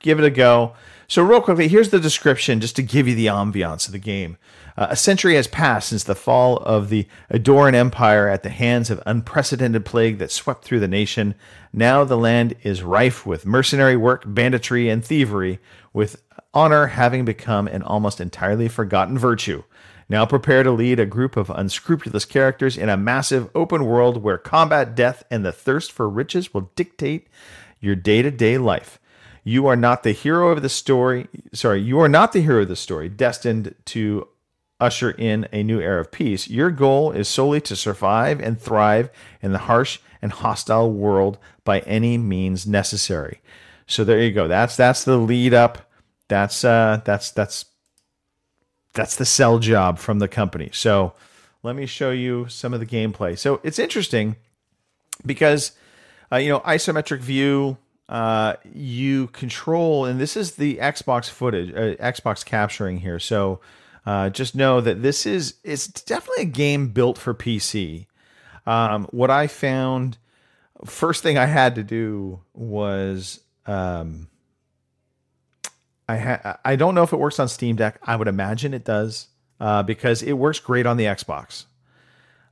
[0.00, 0.74] Give it a go.
[1.08, 4.38] So real quickly, here's the description just to give you the ambiance of the game.
[4.76, 8.90] Uh, a century has passed since the fall of the Edoran Empire at the hands
[8.90, 11.34] of unprecedented plague that swept through the nation.
[11.72, 15.60] Now the land is rife with mercenary work, banditry, and thievery,
[15.92, 19.62] with honor having become an almost entirely forgotten virtue.
[20.08, 24.38] Now prepare to lead a group of unscrupulous characters in a massive open world where
[24.38, 27.28] combat, death, and the thirst for riches will dictate
[27.80, 28.98] your day to day life.
[29.48, 31.28] You are not the hero of the story.
[31.52, 34.26] Sorry, you are not the hero of the story, destined to
[34.80, 36.48] usher in a new era of peace.
[36.48, 39.08] Your goal is solely to survive and thrive
[39.40, 43.40] in the harsh and hostile world by any means necessary.
[43.86, 44.48] So there you go.
[44.48, 45.92] That's that's the lead up.
[46.26, 47.66] That's uh that's that's
[48.94, 50.70] that's the sell job from the company.
[50.72, 51.12] So
[51.62, 53.38] let me show you some of the gameplay.
[53.38, 54.34] So it's interesting
[55.24, 55.70] because
[56.32, 57.76] uh, you know isometric view
[58.08, 63.60] uh, you control and this is the xbox footage uh, xbox capturing here so
[64.06, 68.06] uh, just know that this is it's definitely a game built for pc
[68.66, 70.18] um, what i found
[70.84, 74.28] first thing i had to do was um,
[76.08, 77.98] I ha- I don't know if it works on Steam Deck.
[78.02, 79.28] I would imagine it does
[79.60, 81.64] uh, because it works great on the Xbox.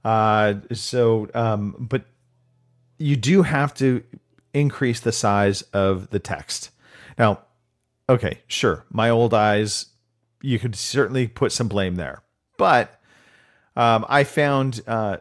[0.05, 2.05] Uh, so, um, but
[2.99, 4.03] you do have to
[4.55, 6.71] increase the size of the text.
[7.19, 7.41] Now,
[8.09, 9.87] okay, sure, my old eyes,
[10.41, 12.23] you could certainly put some blame there,
[12.57, 13.01] but
[13.77, 15.17] um, I found uh,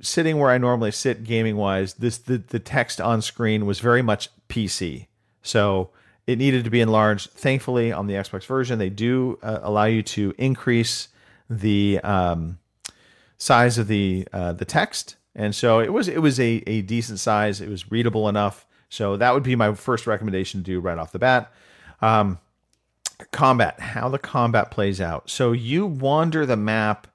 [0.00, 4.00] sitting where I normally sit gaming wise, this the the text on screen was very
[4.00, 5.08] much PC,
[5.42, 5.90] so
[6.26, 7.30] it needed to be enlarged.
[7.30, 11.08] Thankfully, on the Xbox version, they do uh, allow you to increase
[11.50, 12.58] the um,
[13.36, 17.20] size of the uh, the text, and so it was it was a, a decent
[17.20, 17.60] size.
[17.60, 18.66] It was readable enough.
[18.88, 21.52] So that would be my first recommendation to do right off the bat.
[22.00, 22.38] Um,
[23.32, 25.28] combat, how the combat plays out.
[25.28, 27.06] So you wander the map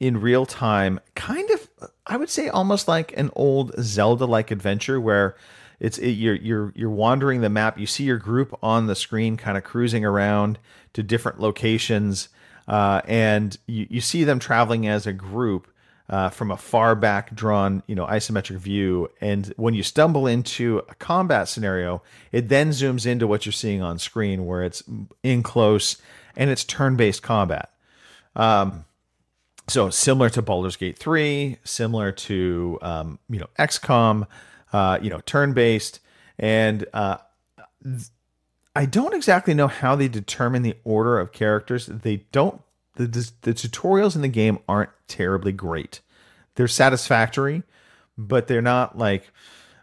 [0.00, 1.68] in real time, kind of,
[2.06, 5.36] I would say, almost like an old Zelda-like adventure where
[5.78, 7.78] it's it, you're you're you're wandering the map.
[7.78, 10.58] You see your group on the screen, kind of cruising around
[10.94, 12.28] to different locations,
[12.68, 15.71] uh, and you, you see them traveling as a group.
[16.10, 20.82] Uh, from a far back drawn, you know, isometric view, and when you stumble into
[20.88, 24.82] a combat scenario, it then zooms into what you're seeing on screen, where it's
[25.22, 25.96] in close
[26.36, 27.70] and it's turn-based combat.
[28.36, 28.84] Um,
[29.68, 34.26] so similar to Baldur's Gate 3, similar to um, you know XCOM,
[34.72, 36.00] uh, you know turn-based,
[36.38, 37.18] and uh,
[37.82, 38.08] th-
[38.74, 41.86] I don't exactly know how they determine the order of characters.
[41.86, 42.60] They don't.
[42.94, 46.00] The, the, tutorials in the game aren't terribly great.
[46.56, 47.62] They're satisfactory,
[48.18, 49.30] but they're not like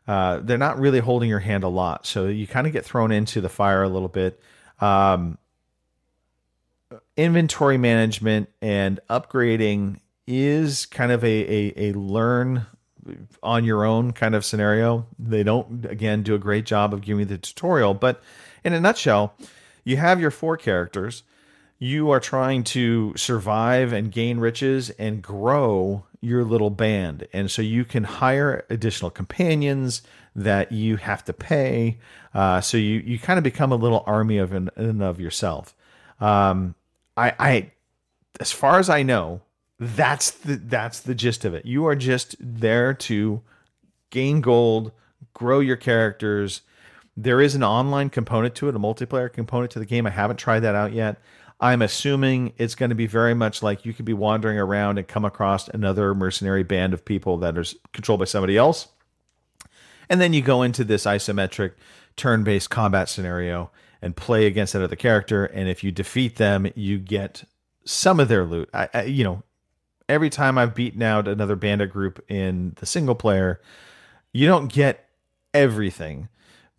[0.07, 2.05] uh, they're not really holding your hand a lot.
[2.05, 4.41] So you kind of get thrown into the fire a little bit.
[4.79, 5.37] Um,
[7.15, 12.65] inventory management and upgrading is kind of a, a, a learn
[13.43, 15.05] on your own kind of scenario.
[15.17, 17.93] They don't, again, do a great job of giving you the tutorial.
[17.93, 18.21] But
[18.63, 19.35] in a nutshell,
[19.83, 21.23] you have your four characters.
[21.79, 27.27] You are trying to survive and gain riches and grow your little band.
[27.31, 30.01] And so you can hire additional companions
[30.35, 31.97] that you have to pay.
[32.33, 35.73] Uh, so you, you kind of become a little army of in and of yourself.
[36.19, 36.75] Um,
[37.15, 37.71] I, I,
[38.39, 39.41] as far as I know,
[39.79, 41.65] that's the that's the gist of it.
[41.65, 43.41] You are just there to
[44.09, 44.91] gain gold,
[45.33, 46.61] grow your characters.
[47.15, 50.05] There is an online component to it, a multiplayer component to the game.
[50.05, 51.21] I haven't tried that out yet.
[51.59, 55.07] I'm assuming it's going to be very much like you could be wandering around and
[55.07, 58.87] come across another mercenary band of people that are controlled by somebody else.
[60.09, 61.73] And then you go into this isometric
[62.15, 65.45] turn based combat scenario and play against that other character.
[65.45, 67.43] And if you defeat them, you get
[67.83, 68.69] some of their loot.
[68.73, 69.43] I, I, you know,
[70.07, 73.61] every time I've beaten out another bandit group in the single player,
[74.31, 75.09] you don't get
[75.53, 76.29] everything,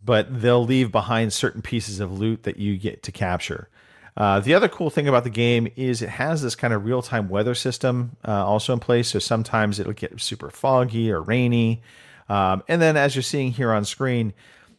[0.03, 3.69] but they'll leave behind certain pieces of loot that you get to capture.
[4.17, 7.03] Uh, the other cool thing about the game is it has this kind of real
[7.03, 9.09] time weather system uh, also in place.
[9.09, 11.83] So sometimes it'll get super foggy or rainy.
[12.29, 14.33] Um, and then as you're seeing here on screen,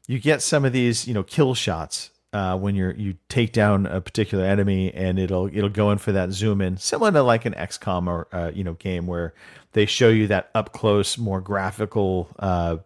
[0.08, 3.86] you get some of these, you know, kill shots uh, when you're you take down
[3.86, 7.46] a particular enemy, and it'll it'll go in for that zoom in, similar to like
[7.46, 9.34] an XCOM or uh, you know game where
[9.74, 12.78] they show you that up close, more graphical uh,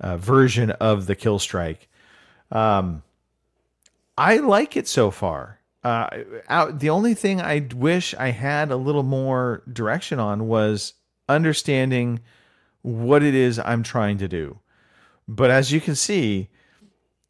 [0.00, 1.88] uh, version of the kill strike.
[2.50, 3.02] Um,
[4.18, 5.58] I like it so far.
[5.84, 6.08] Uh,
[6.48, 10.94] out, the only thing I wish I had a little more direction on was
[11.28, 12.20] understanding
[12.80, 14.60] what it is I'm trying to do.
[15.28, 16.48] But as you can see,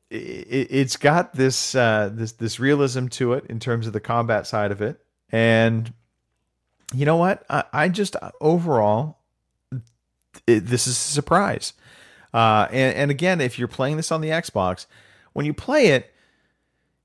[0.09, 4.47] it, it's got this uh, this this realism to it in terms of the combat
[4.47, 5.93] side of it, and
[6.95, 7.45] you know what?
[7.51, 9.19] I, I just overall,
[10.47, 11.73] it, this is a surprise.
[12.33, 14.87] Uh, and, and again, if you're playing this on the Xbox,
[15.33, 16.14] when you play it,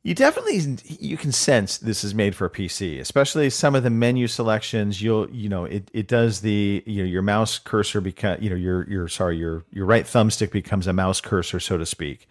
[0.02, 3.90] you definitely you can sense this is made for a PC, especially some of the
[3.90, 5.02] menu selections.
[5.02, 8.56] You'll you know it, it does the you know your mouse cursor become you know
[8.56, 12.30] your your sorry your your right thumbstick becomes a mouse cursor so to speak.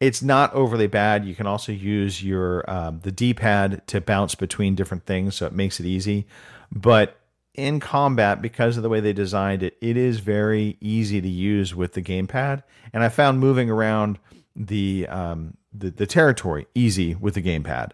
[0.00, 1.26] It's not overly bad.
[1.26, 5.46] You can also use your um, the D pad to bounce between different things, so
[5.46, 6.26] it makes it easy.
[6.72, 7.18] But
[7.52, 11.74] in combat, because of the way they designed it, it is very easy to use
[11.74, 12.62] with the gamepad.
[12.94, 14.18] And I found moving around
[14.56, 17.92] the um, the, the territory easy with the gamepad.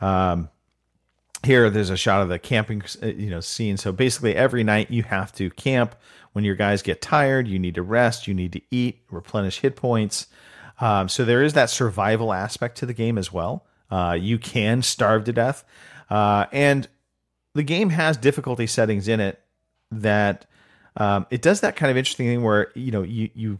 [0.00, 0.50] Um,
[1.44, 3.76] here, there's a shot of the camping, uh, you know, scene.
[3.76, 5.94] So basically, every night you have to camp.
[6.32, 9.76] When your guys get tired, you need to rest, you need to eat, replenish hit
[9.76, 10.26] points.
[10.80, 13.64] Um, so there is that survival aspect to the game as well.
[13.88, 15.64] Uh, you can starve to death,
[16.10, 16.88] uh, and
[17.54, 19.40] the game has difficulty settings in it
[19.92, 20.46] that
[20.96, 23.58] um, it does that kind of interesting thing where you know you you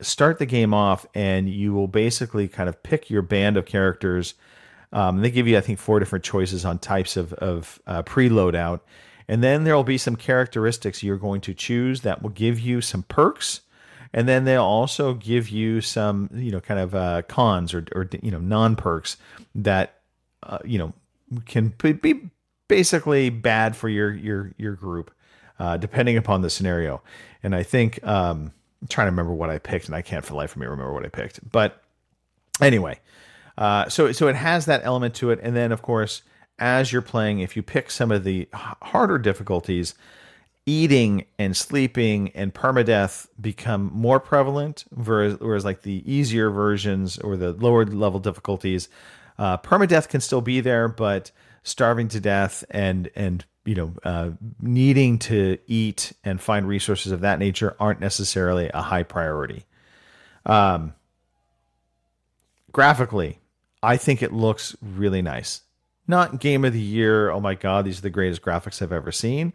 [0.00, 4.34] start the game off and you will basically kind of pick your band of characters.
[4.92, 8.54] Um, they give you, I think, four different choices on types of, of uh, preload
[8.54, 8.84] out.
[9.28, 12.80] And then there will be some characteristics you're going to choose that will give you
[12.80, 13.60] some perks.
[14.12, 18.08] And then they'll also give you some, you know, kind of uh, cons or, or,
[18.22, 19.16] you know, non perks
[19.54, 20.00] that,
[20.42, 20.92] uh, you know,
[21.46, 22.30] can be
[22.66, 25.12] basically bad for your, your, your group,
[25.60, 27.00] uh, depending upon the scenario.
[27.44, 30.32] And I think, um, I'm trying to remember what I picked, and I can't for
[30.32, 31.50] the life of me remember what I picked.
[31.50, 31.82] But
[32.60, 33.00] anyway,
[33.58, 36.22] uh, so so it has that element to it, and then of course,
[36.58, 39.94] as you're playing, if you pick some of the harder difficulties,
[40.66, 47.36] eating and sleeping and permadeath become more prevalent, whereas, whereas like the easier versions or
[47.36, 48.88] the lower level difficulties,
[49.38, 51.30] uh, permadeath can still be there, but
[51.62, 54.30] starving to death and and you know, uh,
[54.60, 59.64] needing to eat and find resources of that nature aren't necessarily a high priority.
[60.44, 60.92] Um,
[62.72, 63.38] graphically,
[63.80, 65.60] I think it looks really nice.
[66.08, 67.30] Not game of the year.
[67.30, 69.52] Oh my God, these are the greatest graphics I've ever seen.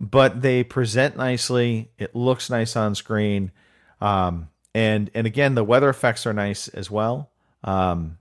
[0.00, 1.92] But they present nicely.
[1.98, 3.52] It looks nice on screen.
[4.00, 7.30] Um, and and again, the weather effects are nice as well.
[7.62, 8.18] Um,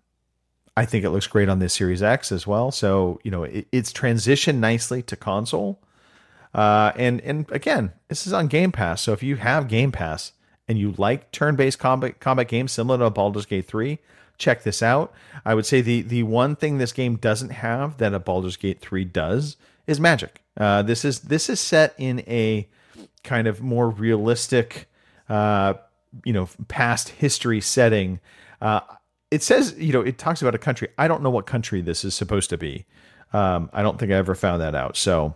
[0.78, 2.72] I think it looks great on this Series X as well.
[2.72, 5.80] So you know it, it's transitioned nicely to console.
[6.54, 9.02] Uh, and and again, this is on Game Pass.
[9.02, 10.32] So if you have Game Pass
[10.68, 14.00] and you like turn-based combat combat games similar to Baldur's Gate 3,
[14.38, 15.14] check this out.
[15.46, 18.80] I would say the the one thing this game doesn't have that a Baldur's Gate
[18.80, 19.58] 3 does
[19.88, 20.42] is magic.
[20.58, 22.68] Uh, this is this is set in a
[23.24, 24.88] kind of more realistic,
[25.30, 25.74] uh,
[26.24, 28.20] you know, past history setting.
[28.62, 28.82] Uh,
[29.32, 30.90] it says, you know, it talks about a country.
[30.98, 32.86] I don't know what country this is supposed to be.
[33.34, 34.96] Um, I don't think I ever found that out.
[34.96, 35.36] So,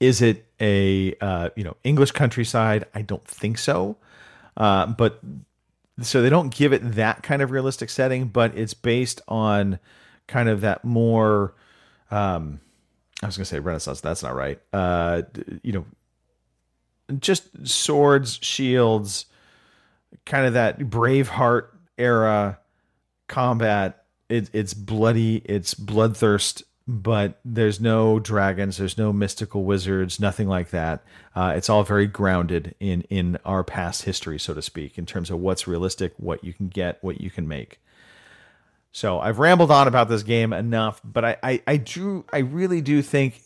[0.00, 2.84] is it a uh, you know English countryside?
[2.94, 3.96] I don't think so.
[4.56, 5.20] Uh, but
[6.02, 9.78] so they don't give it that kind of realistic setting, but it's based on
[10.26, 11.54] kind of that more.
[12.10, 12.60] Um,
[13.22, 14.00] I was going to say Renaissance.
[14.00, 14.60] That's not right.
[14.72, 15.22] Uh,
[15.62, 15.84] you know,
[17.18, 19.26] just swords, shields,
[20.26, 22.58] kind of that Braveheart era
[23.30, 24.04] combat.
[24.28, 30.70] It, it's bloody, it's bloodthirst, but there's no dragons, there's no mystical wizards, nothing like
[30.70, 31.02] that.
[31.34, 35.30] Uh, it's all very grounded in in our past history, so to speak, in terms
[35.30, 37.80] of what's realistic, what you can get, what you can make.
[38.92, 42.80] So I've rambled on about this game enough, but I, I, I do I really
[42.80, 43.40] do think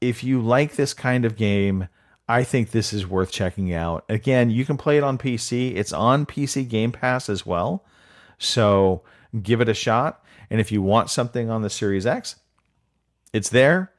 [0.00, 1.88] if you like this kind of game,
[2.28, 4.04] I think this is worth checking out.
[4.08, 5.76] Again, you can play it on PC.
[5.76, 7.84] It's on PC Game Pass as well.
[8.38, 9.02] So
[9.42, 10.24] give it a shot.
[10.50, 12.36] And if you want something on the Series X,
[13.32, 13.92] it's there.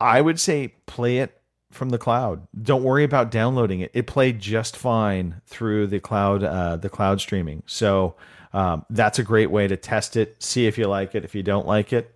[0.00, 2.46] I would say play it from the cloud.
[2.60, 3.90] Don't worry about downloading it.
[3.92, 7.62] It played just fine through the cloud, uh, the cloud streaming.
[7.66, 8.16] So
[8.52, 10.42] um, that's a great way to test it.
[10.42, 11.24] See if you like it.
[11.24, 12.14] If you don't like it,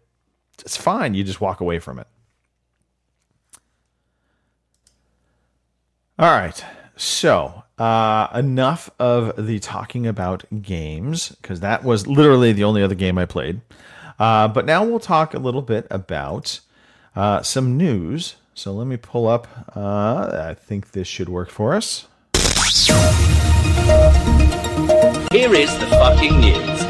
[0.60, 1.14] it's fine.
[1.14, 2.06] You just walk away from it.
[6.18, 6.64] All right.
[6.97, 12.95] So, uh, enough of the talking about games, because that was literally the only other
[12.95, 13.61] game I played.
[14.18, 16.61] Uh, but now we'll talk a little bit about
[17.16, 18.36] uh, some news.
[18.55, 19.49] So let me pull up.
[19.74, 22.07] Uh, I think this should work for us.
[25.32, 26.82] Here is the fucking news.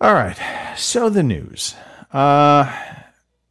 [0.00, 0.36] All right.
[0.76, 1.74] So the news.
[2.12, 2.70] Uh,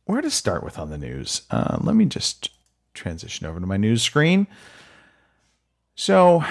[0.06, 1.44] where to start with on the news?
[1.50, 2.50] Uh, let me just
[2.94, 4.48] transition over to my news screen.
[5.96, 6.44] So,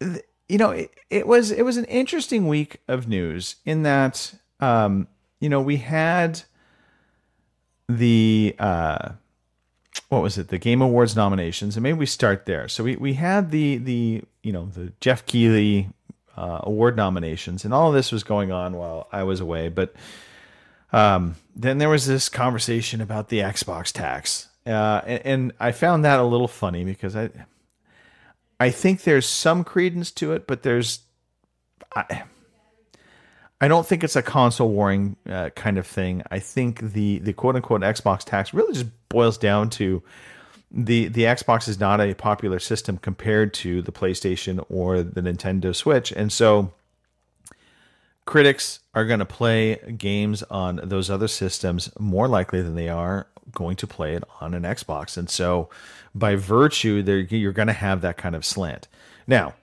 [0.00, 5.08] you know, it, it was it was an interesting week of news in that, um,
[5.40, 6.42] you know, we had
[7.88, 9.10] the uh,
[10.08, 10.48] what was it?
[10.48, 12.68] The Game Awards nominations, and maybe we start there.
[12.68, 15.88] So we we had the the you know the Geoff Keighley
[16.36, 19.68] uh, award nominations, and all of this was going on while I was away.
[19.68, 19.94] But
[20.96, 26.04] um, then there was this conversation about the Xbox tax, uh, and, and I found
[26.06, 27.28] that a little funny because I
[28.58, 31.00] I think there's some credence to it, but there's
[31.94, 32.22] I
[33.60, 36.22] I don't think it's a console warring uh, kind of thing.
[36.30, 40.02] I think the the quote unquote Xbox tax really just boils down to
[40.70, 45.76] the the Xbox is not a popular system compared to the PlayStation or the Nintendo
[45.76, 46.72] Switch, and so
[48.26, 53.26] critics are going to play games on those other systems more likely than they are
[53.52, 55.70] going to play it on an Xbox, and so
[56.14, 58.88] by virtue, you're going to have that kind of slant.
[59.26, 59.54] Now,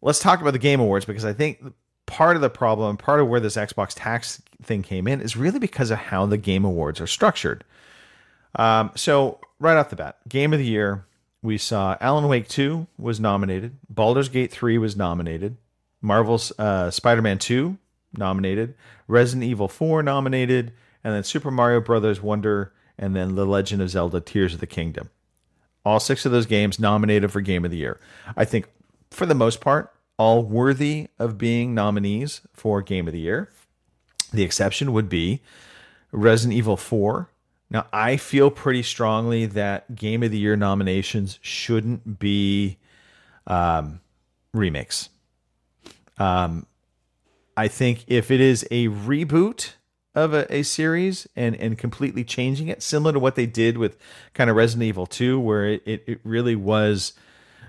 [0.00, 1.62] let's talk about the Game Awards because I think
[2.06, 5.58] part of the problem, part of where this Xbox tax thing came in, is really
[5.58, 7.64] because of how the Game Awards are structured.
[8.56, 11.06] Um, so right off the bat, Game of the Year,
[11.42, 15.56] we saw Alan Wake 2 was nominated, Baldur's Gate 3 was nominated,
[16.02, 17.78] Marvel's uh, Spider-Man 2
[18.18, 18.74] nominated,
[19.06, 20.72] Resident Evil 4 nominated,
[21.02, 24.66] and then Super Mario Brothers Wonder, and then The Legend of Zelda: Tears of the
[24.66, 25.10] Kingdom.
[25.84, 27.98] All six of those games nominated for Game of the Year.
[28.36, 28.66] I think,
[29.10, 33.50] for the most part, all worthy of being nominees for Game of the Year.
[34.32, 35.40] The exception would be
[36.12, 37.28] Resident Evil 4.
[37.70, 42.78] Now, I feel pretty strongly that Game of the Year nominations shouldn't be
[43.46, 44.00] um,
[44.52, 45.08] remakes.
[46.22, 46.66] Um,
[47.56, 49.72] I think if it is a reboot
[50.14, 53.98] of a, a series and, and completely changing it, similar to what they did with
[54.32, 57.12] kind of Resident Evil 2, where it, it, it really was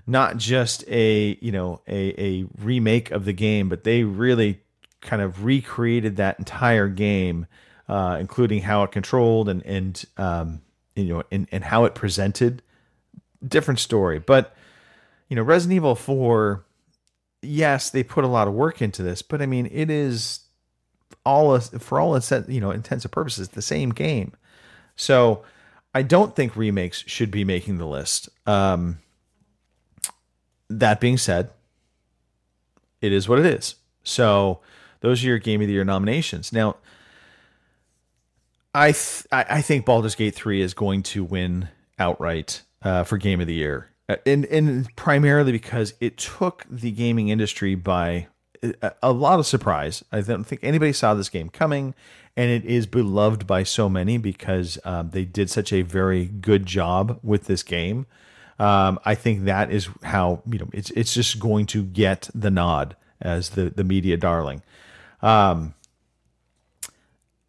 [0.05, 4.61] not just a you know a, a remake of the game, but they really
[5.01, 7.47] kind of recreated that entire game,
[7.87, 10.61] uh, including how it controlled and and um,
[10.95, 12.61] you know and, and how it presented.
[13.45, 14.55] Different story, but
[15.27, 16.65] you know Resident Evil Four.
[17.43, 20.41] Yes, they put a lot of work into this, but I mean it is
[21.25, 24.33] all for all intent you know intents and purposes the same game.
[24.95, 25.43] So
[25.93, 28.29] I don't think remakes should be making the list.
[28.47, 28.99] Um,
[30.69, 31.51] that being said,
[33.01, 33.75] it is what it is.
[34.03, 34.59] So
[35.01, 36.51] those are your Game of the Year nominations.
[36.51, 36.77] Now,
[38.73, 41.69] I th- I think Baldur's Gate three is going to win
[41.99, 47.29] outright uh, for Game of the Year, and and primarily because it took the gaming
[47.29, 48.27] industry by
[48.81, 50.03] a, a lot of surprise.
[50.11, 51.93] I don't think anybody saw this game coming,
[52.35, 56.65] and it is beloved by so many because um, they did such a very good
[56.65, 58.05] job with this game.
[58.59, 62.51] Um, I think that is how you know it's it's just going to get the
[62.51, 64.61] nod as the the media darling.
[65.21, 65.73] Um,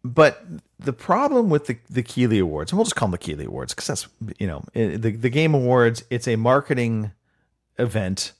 [0.05, 0.45] but
[0.79, 3.73] the problem with the the Keighley Awards, and we'll just call them the Keighley Awards
[3.73, 4.07] because that's
[4.39, 6.03] you know the the Game Awards.
[6.09, 7.11] It's a marketing
[7.79, 8.31] event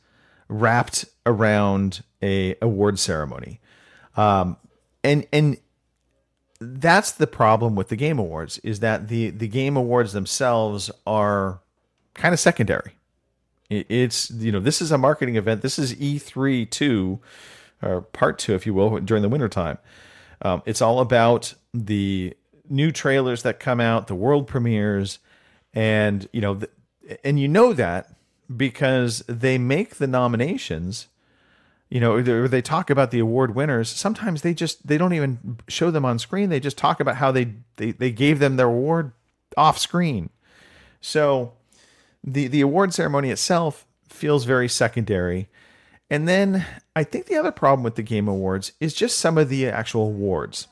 [0.47, 3.59] wrapped around a award ceremony,
[4.15, 4.57] um,
[5.03, 5.57] and and
[6.59, 11.61] that's the problem with the Game Awards is that the the Game Awards themselves are
[12.13, 12.93] kind of secondary.
[13.69, 15.61] It- It's you know this is a marketing event.
[15.63, 17.19] This is E3 two
[17.81, 19.79] or part two, if you will, during the wintertime.
[20.45, 22.37] Um, it's all about the
[22.69, 25.17] new trailers that come out, the world premieres,
[25.73, 26.59] and you know,
[27.23, 28.13] and you know that
[28.55, 31.07] because they make the nominations.
[31.89, 33.89] You know, or they talk about the award winners.
[33.89, 36.49] Sometimes they just they don't even show them on screen.
[36.49, 39.13] They just talk about how they they, they gave them their award
[39.57, 40.29] off screen.
[41.01, 41.53] So
[42.23, 45.47] the the award ceremony itself feels very secondary.
[46.09, 49.49] And then I think the other problem with the Game Awards is just some of
[49.49, 50.67] the actual awards.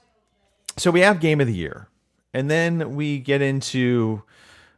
[0.77, 1.87] So we have Game of the Year,
[2.33, 4.23] and then we get into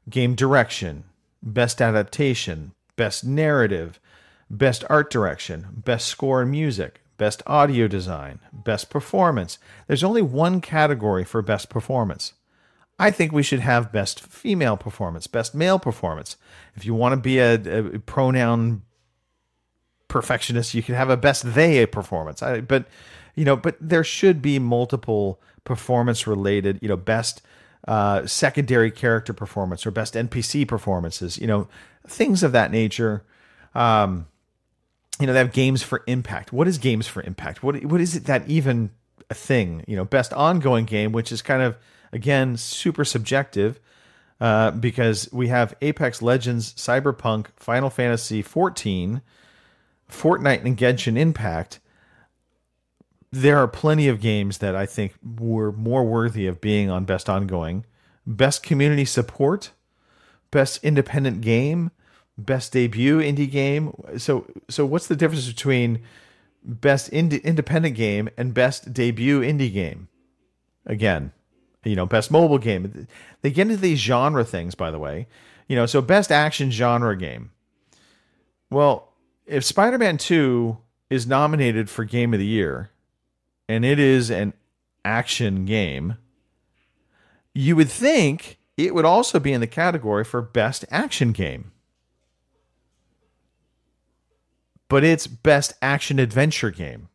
[0.09, 1.05] game direction,
[1.41, 3.99] best adaptation, best narrative,
[4.49, 9.57] best art direction, best score and music, best audio design, best performance.
[9.87, 12.33] There's only one category for best performance.
[12.97, 16.37] I think we should have best female performance, best male performance.
[16.75, 18.83] If you want to be a, a pronoun
[20.15, 22.41] perfectionist, you can have a best they performance.
[22.41, 22.85] I, but
[23.35, 27.41] you know, but there should be multiple performance related, you know, best
[27.85, 31.67] uh, secondary character performance or best NPC performances, you know,
[32.07, 33.25] things of that nature.
[33.73, 34.27] Um,
[35.19, 36.53] you know, they have games for impact.
[36.53, 37.61] What is games for impact?
[37.61, 38.91] What what is it that even
[39.29, 39.83] a thing?
[39.85, 41.75] You know, best ongoing game, which is kind of
[42.13, 43.81] again super subjective.
[44.39, 49.21] Uh, because we have Apex Legends, Cyberpunk, Final Fantasy 14,
[50.09, 51.79] Fortnite, and Genshin Impact.
[53.31, 57.29] There are plenty of games that I think were more worthy of being on Best
[57.29, 57.85] Ongoing,
[58.25, 59.71] Best Community Support,
[60.51, 61.91] Best Independent Game,
[62.37, 63.93] Best Debut Indie Game.
[64.17, 66.01] So, so what's the difference between
[66.63, 70.07] Best ind- Independent Game and Best Debut Indie Game?
[70.85, 71.31] Again,
[71.83, 73.07] you know, Best Mobile Game.
[73.41, 75.27] They get into these genre things, by the way.
[75.67, 77.51] You know, so Best Action Genre Game.
[78.69, 79.13] Well,
[79.45, 80.77] if Spider Man 2
[81.09, 82.89] is nominated for Game of the Year,
[83.67, 84.53] and it is an
[85.03, 86.17] action game,
[87.53, 91.71] you would think it would also be in the category for Best Action Game.
[94.87, 97.09] But it's Best Action Adventure Game.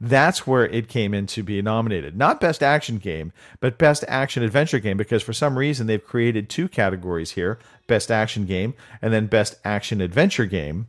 [0.00, 2.16] That's where it came in to be nominated.
[2.16, 6.50] Not Best Action Game, but Best Action Adventure Game, because for some reason they've created
[6.50, 10.88] two categories here Best Action Game and then Best Action Adventure Game.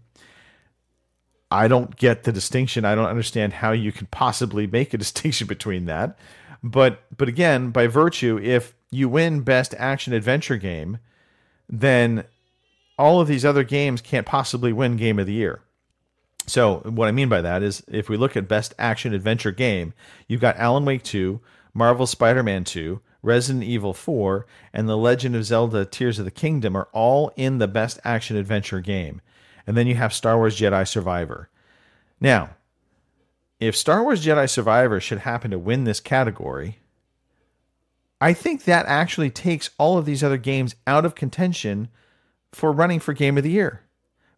[1.55, 2.85] I don't get the distinction.
[2.85, 6.17] I don't understand how you could possibly make a distinction between that.
[6.61, 10.99] But but again, by virtue, if you win best action adventure game,
[11.69, 12.25] then
[12.97, 15.61] all of these other games can't possibly win game of the year.
[16.47, 19.93] So what I mean by that is if we look at best action adventure game,
[20.27, 21.41] you've got Alan Wake 2,
[21.73, 26.75] Marvel Spider-Man 2, Resident Evil 4, and The Legend of Zelda Tears of the Kingdom
[26.75, 29.21] are all in the best action adventure game.
[29.67, 31.49] And then you have Star Wars Jedi Survivor.
[32.19, 32.51] Now,
[33.59, 36.79] if Star Wars Jedi Survivor should happen to win this category,
[38.21, 41.89] I think that actually takes all of these other games out of contention
[42.51, 43.81] for running for Game of the Year.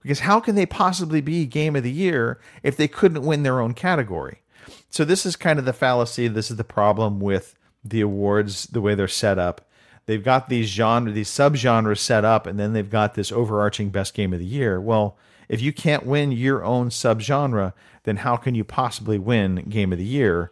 [0.01, 3.59] Because how can they possibly be Game of the Year if they couldn't win their
[3.59, 4.41] own category?
[4.89, 6.27] So, this is kind of the fallacy.
[6.27, 9.66] This is the problem with the awards, the way they're set up.
[10.07, 14.13] They've got these genre, these subgenres set up, and then they've got this overarching best
[14.13, 14.81] game of the year.
[14.81, 15.17] Well,
[15.49, 19.99] if you can't win your own subgenre, then how can you possibly win game of
[19.99, 20.49] the year?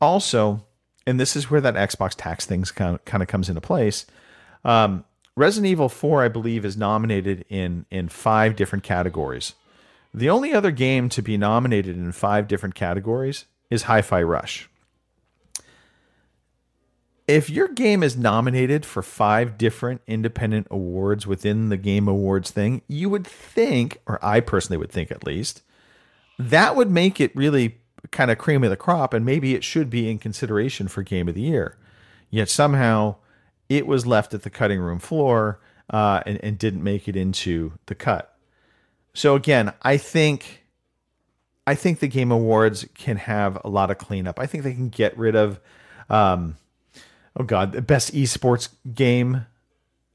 [0.00, 0.64] Also,
[1.06, 4.06] and this is where that Xbox tax things kind of, comes into place.
[4.64, 5.04] Um,
[5.36, 9.54] Resident Evil 4, I believe, is nominated in in five different categories.
[10.12, 14.68] The only other game to be nominated in five different categories is Hi-Fi Rush.
[17.28, 22.80] If your game is nominated for five different independent awards within the Game Awards thing,
[22.88, 25.62] you would think, or I personally would think at least,
[26.38, 27.76] that would make it really
[28.10, 31.28] kind of cream of the crop, and maybe it should be in consideration for Game
[31.28, 31.76] of the Year.
[32.30, 33.16] Yet somehow
[33.68, 35.60] it was left at the cutting room floor
[35.90, 38.34] uh, and, and didn't make it into the cut.
[39.12, 40.62] So again, I think
[41.66, 44.40] I think the Game Awards can have a lot of cleanup.
[44.40, 45.60] I think they can get rid of,
[46.08, 46.56] um,
[47.38, 49.46] oh god, the best esports game,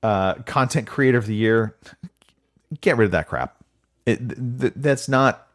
[0.01, 1.75] uh, content creator of the year.
[2.81, 3.57] Get rid of that crap.
[4.05, 4.17] It,
[4.59, 5.47] th- that's not,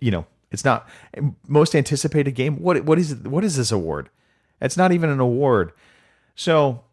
[0.00, 0.88] you know, it's not
[1.46, 2.56] most anticipated game.
[2.60, 4.10] What what is what is this award?
[4.60, 5.72] It's not even an award.
[6.34, 6.84] So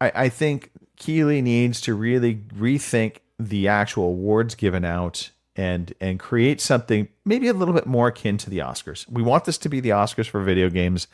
[0.00, 6.18] I, I think Keighley needs to really rethink the actual awards given out and and
[6.18, 9.08] create something maybe a little bit more akin to the Oscars.
[9.10, 11.06] We want this to be the Oscars for video games.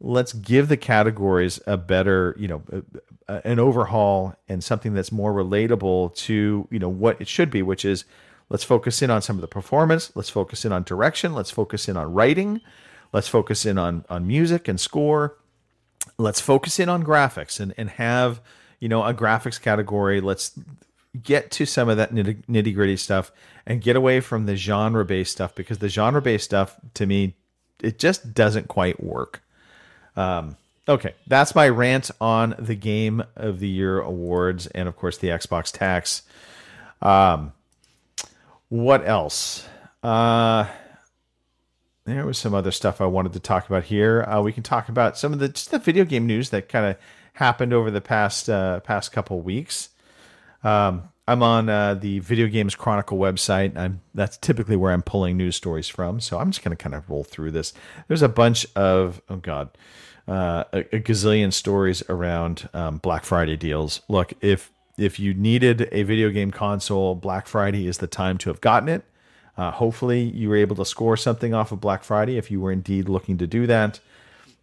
[0.00, 2.62] Let's give the categories a better, you know,
[3.28, 7.84] an overhaul and something that's more relatable to, you know, what it should be, which
[7.84, 8.04] is
[8.50, 11.88] let's focus in on some of the performance, let's focus in on direction, let's focus
[11.88, 12.60] in on writing,
[13.12, 15.38] let's focus in on on music and score.
[16.18, 18.40] Let's focus in on graphics and and have,
[18.80, 20.20] you know, a graphics category.
[20.20, 20.58] Let's
[21.22, 23.32] get to some of that nitty gritty stuff
[23.66, 27.36] and get away from the genre based stuff because the genre based stuff to me
[27.82, 29.42] it just doesn't quite work.
[30.16, 30.56] Um,
[30.88, 35.28] okay, that's my rant on the Game of the Year awards and of course the
[35.28, 36.22] Xbox tax.
[37.02, 37.52] Um,
[38.68, 39.68] what else?
[40.02, 40.66] Uh,
[42.04, 44.22] there was some other stuff I wanted to talk about here.
[44.22, 46.86] Uh, we can talk about some of the just the video game news that kind
[46.86, 46.96] of
[47.34, 49.90] happened over the past uh, past couple weeks.
[50.64, 53.76] Um, I'm on uh, the Video Games Chronicle website.
[53.76, 56.20] I'm that's typically where I'm pulling news stories from.
[56.20, 57.72] So I'm just going to kind of roll through this.
[58.06, 59.70] There's a bunch of oh god,
[60.28, 64.02] uh, a, a gazillion stories around um, Black Friday deals.
[64.08, 68.50] Look, if if you needed a video game console, Black Friday is the time to
[68.50, 69.04] have gotten it.
[69.56, 72.70] Uh, hopefully, you were able to score something off of Black Friday if you were
[72.70, 73.98] indeed looking to do that.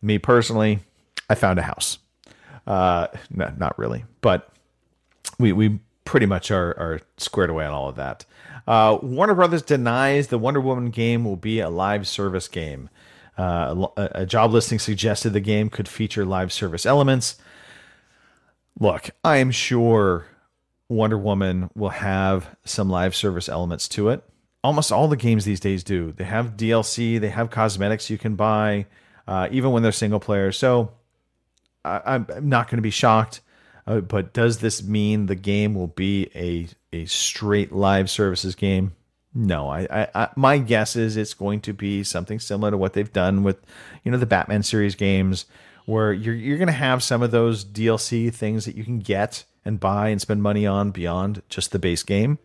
[0.01, 0.79] Me personally,
[1.29, 1.97] I found a house.
[2.65, 4.49] Uh, not, not really, but
[5.37, 8.25] we we pretty much are, are squared away on all of that.
[8.67, 12.89] Uh, Warner Brothers denies the Wonder Woman game will be a live service game.
[13.37, 17.35] Uh, a, a job listing suggested the game could feature live service elements.
[18.79, 20.27] Look, I am sure
[20.87, 24.23] Wonder Woman will have some live service elements to it.
[24.63, 26.13] Almost all the games these days do.
[26.13, 28.85] They have DLC, they have cosmetics you can buy,
[29.27, 30.51] uh, even when they're single player.
[30.51, 30.91] So
[31.83, 33.41] I, I'm not going to be shocked.
[33.85, 38.93] Uh, but does this mean the game will be a a straight live services game?
[39.35, 42.93] No, I, I, I, my guess is it's going to be something similar to what
[42.93, 43.57] they've done with,
[44.03, 45.45] you know, the Batman series games,
[45.85, 49.43] where you're you're going to have some of those DLC things that you can get
[49.65, 52.37] and buy and spend money on beyond just the base game,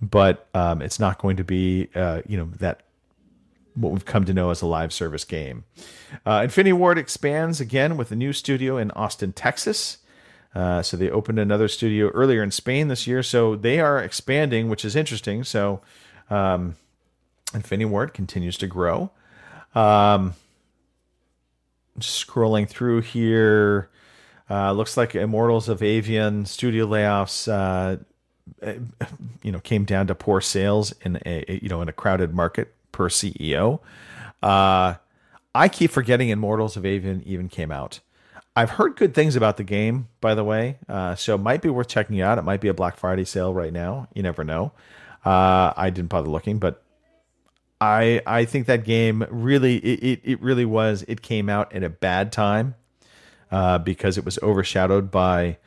[0.00, 2.82] but um, it's not going to be, uh, you know, that
[3.74, 5.64] what we've come to know as a live service game.
[6.24, 9.98] Uh, Infinity Ward expands again with a new studio in Austin, Texas.
[10.54, 13.22] Uh, so they opened another studio earlier in Spain this year.
[13.22, 15.42] So they are expanding, which is interesting.
[15.42, 15.80] So
[16.30, 16.76] um,
[17.52, 19.10] Infinity Ward continues to grow.
[19.74, 20.34] Um,
[21.98, 23.88] scrolling through here,
[24.48, 27.50] uh, looks like Immortals of Aveum studio layoffs.
[27.50, 27.96] Uh,
[29.42, 32.74] you know, came down to poor sales in a you know in a crowded market
[32.92, 33.80] per CEO.
[34.42, 34.94] Uh,
[35.54, 38.00] I keep forgetting Immortals of Aveum even came out.
[38.56, 41.68] I've heard good things about the game, by the way, uh, so it might be
[41.68, 42.38] worth checking out.
[42.38, 44.06] It might be a Black Friday sale right now.
[44.14, 44.72] You never know.
[45.24, 46.82] Uh, I didn't bother looking, but
[47.80, 51.04] I I think that game really it, it, it really was.
[51.08, 52.76] It came out at a bad time
[53.50, 55.58] uh, because it was overshadowed by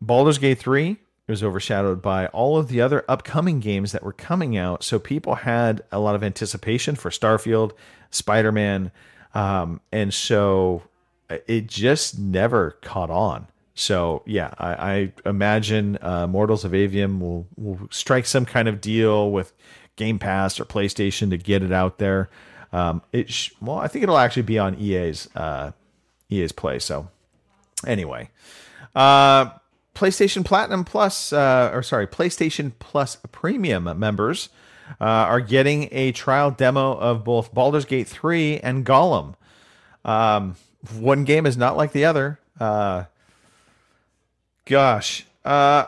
[0.00, 0.90] Baldur's Gate three.
[1.26, 4.84] It was overshadowed by all of the other upcoming games that were coming out.
[4.84, 7.72] So people had a lot of anticipation for Starfield,
[8.10, 8.92] Spider Man,
[9.34, 10.82] um, and so
[11.46, 13.48] it just never caught on.
[13.74, 18.80] So yeah, I, I imagine uh, Mortals of Aveum will will strike some kind of
[18.80, 19.52] deal with
[19.96, 22.28] Game Pass or PlayStation to get it out there.
[22.72, 25.72] Um, it sh- well, I think it'll actually be on EA's uh,
[26.30, 26.78] EA's Play.
[26.78, 27.08] So
[27.86, 28.30] anyway,
[28.94, 29.50] uh,
[29.94, 34.48] PlayStation Platinum Plus, uh, or sorry, PlayStation Plus Premium members
[35.00, 39.34] uh, are getting a trial demo of both Baldur's Gate 3 and Gollum.
[40.04, 40.56] Um,
[40.98, 42.38] one game is not like the other.
[42.58, 43.04] Uh,
[44.64, 45.26] gosh.
[45.44, 45.86] Uh,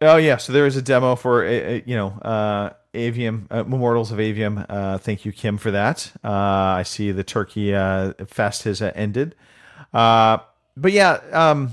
[0.00, 3.64] oh yeah, so there is a demo for a, a, you know uh, Aveum uh,
[3.64, 4.64] Immortals of Aveum.
[4.68, 6.12] Uh, thank you, Kim, for that.
[6.22, 9.34] Uh, I see the Turkey uh, Fest has uh, ended.
[9.92, 10.38] Uh,
[10.76, 11.72] but yeah, um,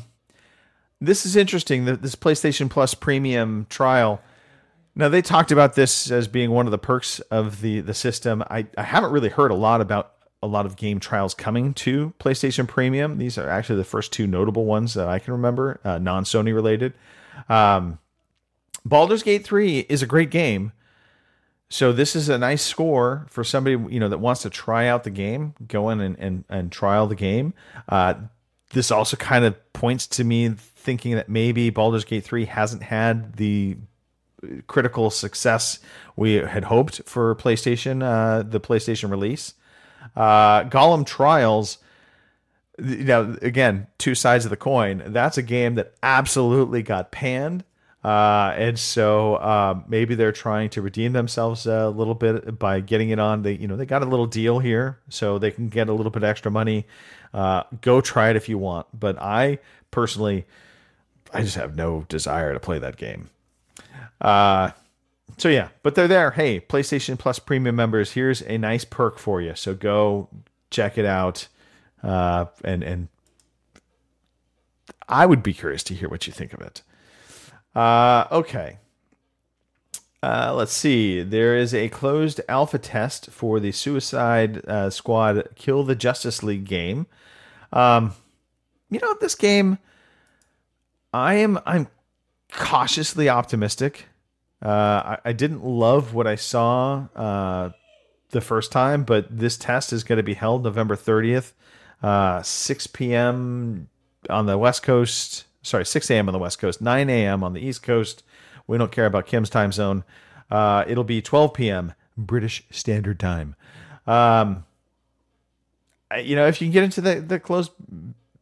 [1.02, 1.86] this is interesting.
[1.86, 4.22] The, this PlayStation Plus Premium trial.
[4.96, 8.44] Now they talked about this as being one of the perks of the the system.
[8.50, 12.14] I, I haven't really heard a lot about a lot of game trials coming to
[12.20, 13.18] PlayStation Premium.
[13.18, 16.54] These are actually the first two notable ones that I can remember, uh, non Sony
[16.54, 16.94] related.
[17.50, 18.00] Um,
[18.86, 20.72] Baldur's Gate 3 is a great game.
[21.70, 25.04] So this is a nice score for somebody you know that wants to try out
[25.04, 27.54] the game, go in and and, and trial the game.
[27.88, 28.16] Uh,
[28.72, 33.36] this also kind of points to me thinking that maybe Baldur's Gate 3 hasn't had
[33.36, 33.78] the
[34.68, 35.80] critical success
[36.16, 39.54] we had hoped for PlayStation, uh, the PlayStation release.
[40.16, 41.78] Uh, Gollum Trials,
[42.78, 45.04] you know, again, two sides of the coin.
[45.08, 47.64] That's a game that absolutely got panned.
[48.04, 53.10] Uh, and so uh, maybe they're trying to redeem themselves a little bit by getting
[53.10, 53.42] it on.
[53.42, 56.12] They, you know, they got a little deal here, so they can get a little
[56.12, 56.86] bit extra money.
[57.34, 58.88] Uh, go try it if you want.
[58.98, 59.60] But I
[59.92, 60.46] personally,
[61.34, 63.30] I just have no desire to play that game.
[64.22, 64.72] Uh,
[65.40, 66.32] so yeah, but they're there.
[66.32, 69.56] Hey, PlayStation Plus Premium members, here's a nice perk for you.
[69.56, 70.30] So go
[70.70, 71.48] check it out,
[72.04, 73.08] uh, and and
[75.08, 76.84] I would be curious to hear what you think of it.
[77.74, 78.78] Uh, okay.
[80.22, 81.24] Uh, let's see.
[81.24, 86.66] There is a closed alpha test for the Suicide uh, Squad Kill the Justice League
[86.66, 87.08] game.
[87.72, 88.14] Um,
[88.90, 89.78] you know, this game,
[91.14, 91.88] I am I'm
[92.52, 94.08] cautiously optimistic.
[94.62, 97.70] Uh, I, I, didn't love what I saw uh,
[98.32, 101.54] the first time, but this test is going to be held November 30th,
[102.04, 103.88] uh, 6 p.m.
[104.30, 106.30] on the West Coast, Sorry, 6 a.m.
[106.30, 107.44] on the West Coast, 9 a.m.
[107.44, 108.24] on the East Coast.
[108.66, 110.04] We don't care about Kim's time zone.
[110.50, 111.94] Uh, it'll be 12 p.m.
[112.18, 113.56] British Standard Time.
[114.08, 114.66] Um,
[116.24, 117.72] you know, if you can get into the the closed,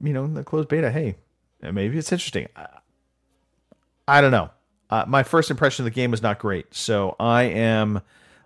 [0.01, 1.15] you know, the closed beta, hey,
[1.61, 2.47] maybe it's interesting.
[2.55, 2.67] I,
[4.07, 4.51] I don't know.
[4.89, 8.01] Uh, my first impression of the game was not great, so I am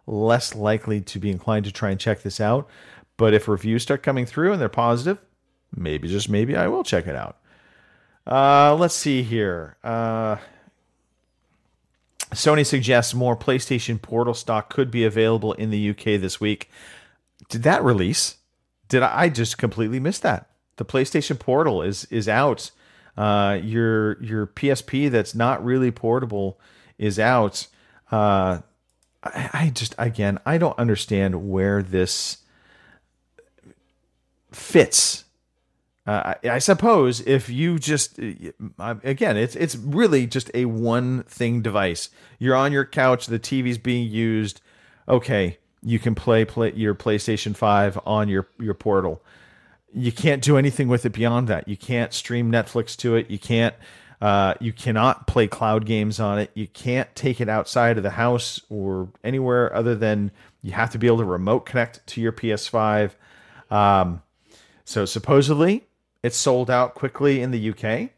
[0.07, 2.67] less likely to be inclined to try and check this out.
[3.17, 5.19] But if reviews start coming through and they're positive,
[5.75, 7.37] maybe just maybe I will check it out.
[8.25, 9.77] Uh, let's see here.
[9.83, 10.37] Uh,
[12.31, 16.69] Sony suggests more PlayStation Portal stock could be available in the UK this week.
[17.49, 18.37] Did that release?
[18.87, 20.49] Did I, I just completely miss that?
[20.77, 22.71] The PlayStation Portal is is out.
[23.18, 26.59] Uh, your your PSP that's not really portable
[26.97, 27.68] is out.
[28.12, 28.59] Uh,
[29.24, 32.38] I, I just again I don't understand where this
[34.51, 35.26] fits
[36.05, 38.20] uh, I, I suppose if you just
[38.80, 42.09] uh, again, it's it's really just a one thing device.
[42.39, 44.62] You're on your couch, the TV's being used.
[45.07, 49.22] Okay, you can play play your PlayStation Five on your your portal.
[49.93, 51.67] You can't do anything with it beyond that.
[51.67, 53.29] You can't stream Netflix to it.
[53.29, 53.75] You can't.
[54.21, 56.51] Uh, you cannot play cloud games on it.
[56.53, 60.29] You can't take it outside of the house or anywhere other than
[60.61, 63.11] you have to be able to remote connect to your PS5.
[63.71, 64.21] Um,
[64.85, 65.87] so supposedly
[66.21, 68.11] it's sold out quickly in the UK.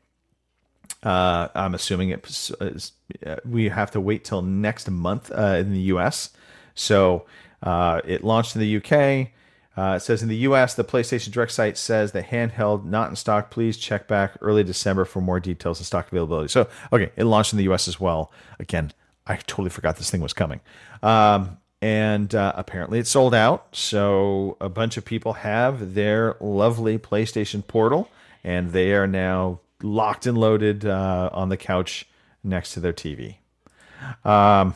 [1.04, 2.52] Uh, I'm assuming it.
[2.60, 6.32] Uh, we have to wait till next month uh, in the US.
[6.76, 7.26] So
[7.62, 9.30] uh, it launched in the UK.
[9.76, 13.16] Uh, it says in the US, the PlayStation Direct site says the handheld not in
[13.16, 13.50] stock.
[13.50, 16.50] Please check back early December for more details and stock availability.
[16.50, 18.32] So okay, it launched in the US as well.
[18.60, 18.94] Again,
[19.26, 20.62] I totally forgot this thing was coming.
[21.02, 23.76] Um, and uh, apparently it sold out.
[23.76, 28.10] So a bunch of people have their lovely PlayStation Portal,
[28.44, 32.08] and they are now locked and loaded uh, on the couch
[32.44, 33.36] next to their TV.
[34.24, 34.76] Um,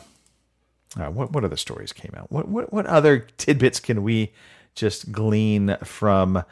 [0.98, 2.32] uh, what what other stories came out?
[2.32, 4.32] What what what other tidbits can we
[4.78, 6.44] just glean from?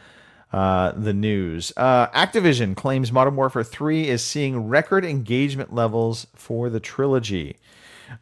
[0.52, 1.72] Uh, the news.
[1.76, 7.56] Uh, Activision claims Modern Warfare 3 is seeing record engagement levels for the trilogy.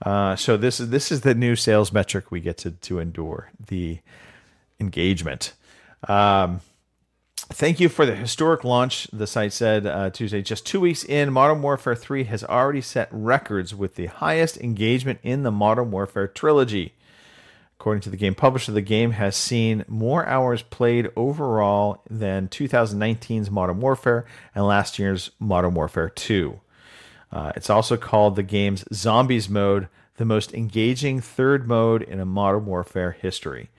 [0.02, 3.50] Uh, so this is this is the new sales metric we get to to endure
[3.66, 3.98] the
[4.80, 5.52] engagement.
[6.09, 6.61] Um,
[7.36, 9.09] thank you for the historic launch.
[9.12, 13.09] The site said uh, Tuesday, just two weeks in, Modern Warfare Three has already set
[13.11, 16.94] records with the highest engagement in the Modern Warfare trilogy.
[17.78, 23.50] According to the game publisher, the game has seen more hours played overall than 2019's
[23.50, 26.60] Modern Warfare and last year's Modern Warfare 2.
[27.32, 32.24] Uh, it's also called the game's Zombies mode, the most engaging third mode in a
[32.24, 33.70] Modern Warfare history.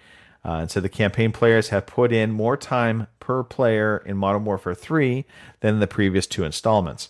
[0.43, 4.45] Uh, and so the campaign players have put in more time per player in Modern
[4.45, 5.25] Warfare 3
[5.61, 7.09] than the previous two installments.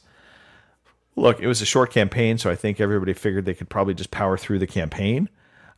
[1.17, 4.11] Look, it was a short campaign, so I think everybody figured they could probably just
[4.11, 5.29] power through the campaign.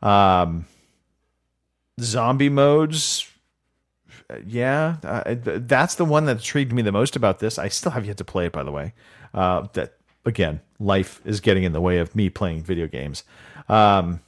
[0.01, 0.65] Um,
[1.99, 3.29] zombie modes,
[4.45, 7.57] yeah, uh, that's the one that intrigued me the most about this.
[7.57, 8.93] I still have yet to play it, by the way.
[9.33, 9.93] Uh, that
[10.25, 13.23] again, life is getting in the way of me playing video games.
[13.69, 14.21] Um,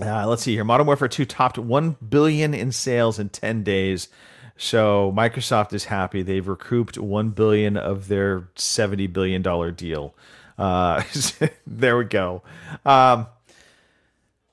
[0.00, 0.64] uh, let's see here.
[0.64, 4.08] Modern Warfare 2 topped 1 billion in sales in 10 days.
[4.56, 6.22] So Microsoft is happy.
[6.22, 10.14] They've recouped 1 billion of their 70 billion dollar deal.
[10.58, 11.02] Uh,
[11.66, 12.42] there we go.
[12.86, 13.26] Um,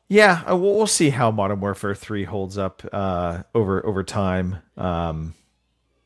[0.09, 4.57] yeah, uh, we'll, see how Modern Warfare 3 holds up uh, over over time.
[4.75, 5.35] Um,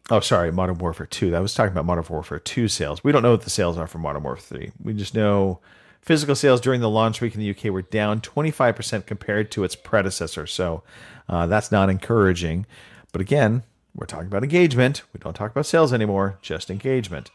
[0.10, 1.34] Oh, sorry, Modern Warfare 2.
[1.36, 3.04] I was talking about Modern Warfare 2 sales.
[3.04, 4.72] We don't know what the sales are for Modern Warfare 3.
[4.84, 5.60] We just know
[6.02, 9.78] physical sales during the launch week in the UK were down 25% compared to its
[9.78, 10.46] predecessor.
[10.46, 10.84] So
[11.30, 12.66] uh, that's not encouraging.
[13.14, 13.64] But again,
[13.96, 15.04] we're talking about engagement.
[15.14, 17.32] We don't talk about sales anymore, just engagement.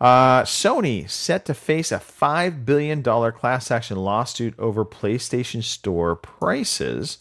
[0.00, 7.18] Uh, Sony set to face a $5 billion class action lawsuit over PlayStation Store prices.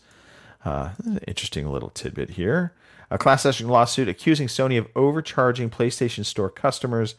[0.65, 0.91] Uh,
[1.27, 2.73] interesting little tidbit here
[3.13, 7.13] a class action lawsuit accusing Sony of overcharging PlayStation Store customers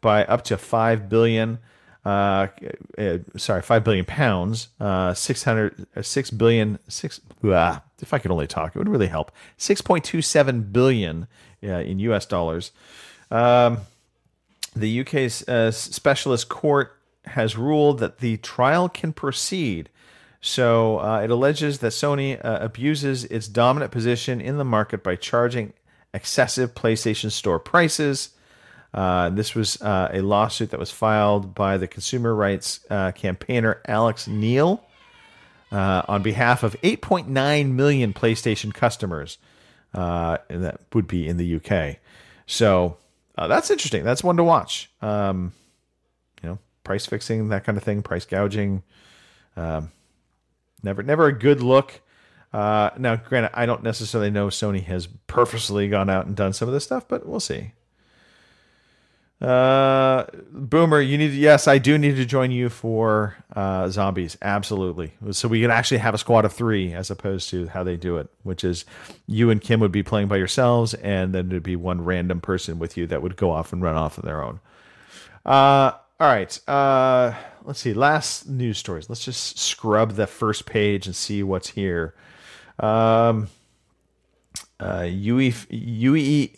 [0.00, 1.58] by up to five billion.
[2.04, 2.46] Uh,
[2.96, 4.68] uh, sorry, five billion pounds.
[4.78, 7.18] Uh, six hundred, uh, six billion, six.
[7.18, 9.32] Blah, if I could only talk, it would really help.
[9.56, 11.26] Six point two seven billion
[11.64, 12.26] uh, in U.S.
[12.26, 12.70] dollars.
[13.32, 13.78] Um,
[14.74, 16.96] the UK's uh, specialist court
[17.26, 19.90] has ruled that the trial can proceed
[20.40, 25.16] so uh, it alleges that Sony uh, abuses its dominant position in the market by
[25.16, 25.74] charging
[26.14, 28.30] excessive PlayStation Store prices.
[28.92, 33.80] Uh, this was uh, a lawsuit that was filed by the consumer rights uh, campaigner
[33.86, 34.82] Alex Neill
[35.70, 39.38] uh, on behalf of 8.9 million PlayStation customers
[39.92, 41.98] and that would be in the UK.
[42.46, 42.96] So
[43.36, 44.04] that's interesting.
[44.04, 44.90] That's one to watch.
[45.00, 45.52] Um,
[46.42, 48.82] you know, price fixing, that kind of thing, price gouging.
[49.56, 49.90] Um,
[50.82, 52.00] never, never a good look.
[52.52, 56.68] Uh, now, granted, I don't necessarily know Sony has purposely gone out and done some
[56.68, 57.72] of this stuff, but we'll see.
[59.40, 64.36] Uh, Boomer, you need to, yes, I do need to join you for uh, zombies.
[64.42, 65.14] Absolutely.
[65.30, 68.18] So we can actually have a squad of three as opposed to how they do
[68.18, 68.84] it, which is
[69.26, 72.78] you and Kim would be playing by yourselves, and then there'd be one random person
[72.78, 74.60] with you that would go off and run off on their own.
[75.46, 76.60] Uh, all right.
[76.68, 77.32] Uh,
[77.64, 77.94] let's see.
[77.94, 79.08] Last news stories.
[79.08, 82.14] Let's just scrub the first page and see what's here.
[82.78, 83.48] Um,
[84.78, 86.48] uh, UE, UE,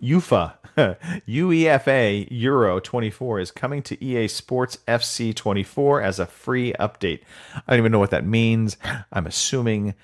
[0.00, 7.20] UFA, UEFA Euro 24 is coming to EA Sports FC 24 as a free update.
[7.54, 8.76] I don't even know what that means.
[9.12, 9.94] I'm assuming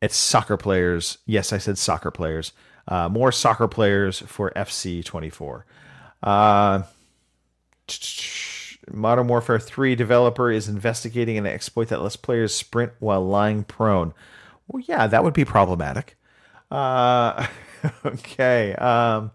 [0.00, 1.18] it's soccer players.
[1.26, 2.52] Yes, I said soccer players.
[2.86, 5.66] Uh, more soccer players for FC 24.
[6.22, 6.82] Uh,
[8.92, 14.12] Modern Warfare 3 developer is investigating an exploit that lets players sprint while lying prone.
[14.68, 16.16] Well, yeah, that would be problematic.
[16.70, 17.46] Uh,
[18.04, 18.74] okay.
[18.74, 19.30] Um,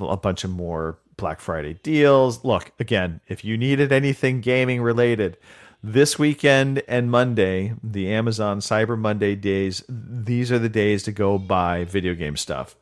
[0.00, 2.44] a bunch of more Black Friday deals.
[2.44, 5.36] Look, again, if you needed anything gaming related,
[5.82, 11.38] this weekend and Monday, the Amazon Cyber Monday days, these are the days to go
[11.38, 12.76] buy video game stuff.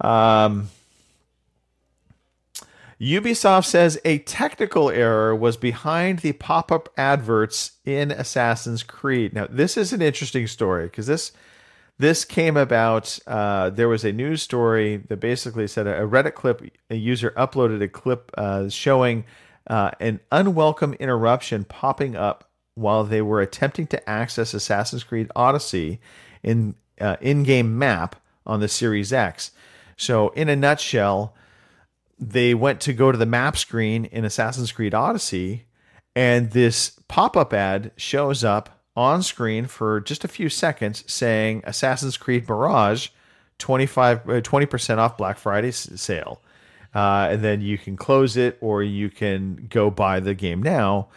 [0.00, 0.70] Um,
[3.00, 9.32] Ubisoft says a technical error was behind the pop up adverts in Assassin's Creed.
[9.32, 11.32] Now, this is an interesting story because this
[11.98, 13.18] this came about.
[13.26, 17.82] Uh, there was a news story that basically said a Reddit clip, a user uploaded
[17.82, 19.24] a clip uh, showing
[19.68, 26.00] uh, an unwelcome interruption popping up while they were attempting to access Assassin's Creed Odyssey
[26.42, 28.16] in uh, in-game map
[28.46, 29.52] on the Series X.
[29.96, 31.34] So, in a nutshell,
[32.18, 35.66] they went to go to the map screen in Assassin's Creed Odyssey,
[36.16, 42.16] and this pop-up ad shows up on screen for just a few seconds saying Assassin's
[42.16, 43.08] Creed Mirage
[43.58, 46.40] 25 uh, 20% off Black Friday sale.
[46.94, 51.08] Uh, and then you can close it or you can go buy the game now.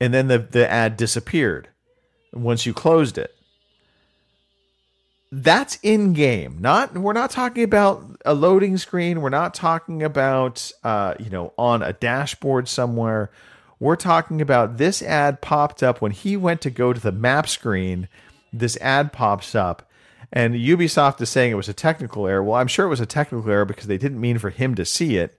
[0.00, 1.68] And then the, the ad disappeared
[2.32, 3.34] once you closed it.
[5.30, 6.56] That's in game.
[6.60, 9.20] Not we're not talking about a loading screen.
[9.20, 13.30] We're not talking about uh, you know on a dashboard somewhere.
[13.80, 17.48] We're talking about this ad popped up when he went to go to the map
[17.48, 18.08] screen.
[18.52, 19.88] This ad pops up,
[20.32, 22.42] and Ubisoft is saying it was a technical error.
[22.42, 24.84] Well, I'm sure it was a technical error because they didn't mean for him to
[24.84, 25.38] see it,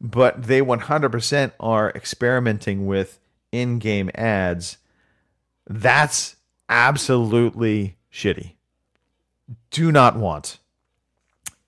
[0.00, 3.18] but they 100% are experimenting with
[3.50, 4.78] in game ads.
[5.66, 6.36] That's
[6.68, 8.52] absolutely shitty.
[9.70, 10.58] Do not want.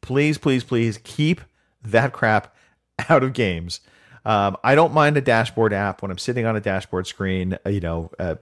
[0.00, 1.40] Please, please, please keep
[1.82, 2.54] that crap
[3.08, 3.80] out of games.
[4.24, 7.58] Um, I don't mind a dashboard app when I'm sitting on a dashboard screen.
[7.66, 8.36] uh, You know, uh,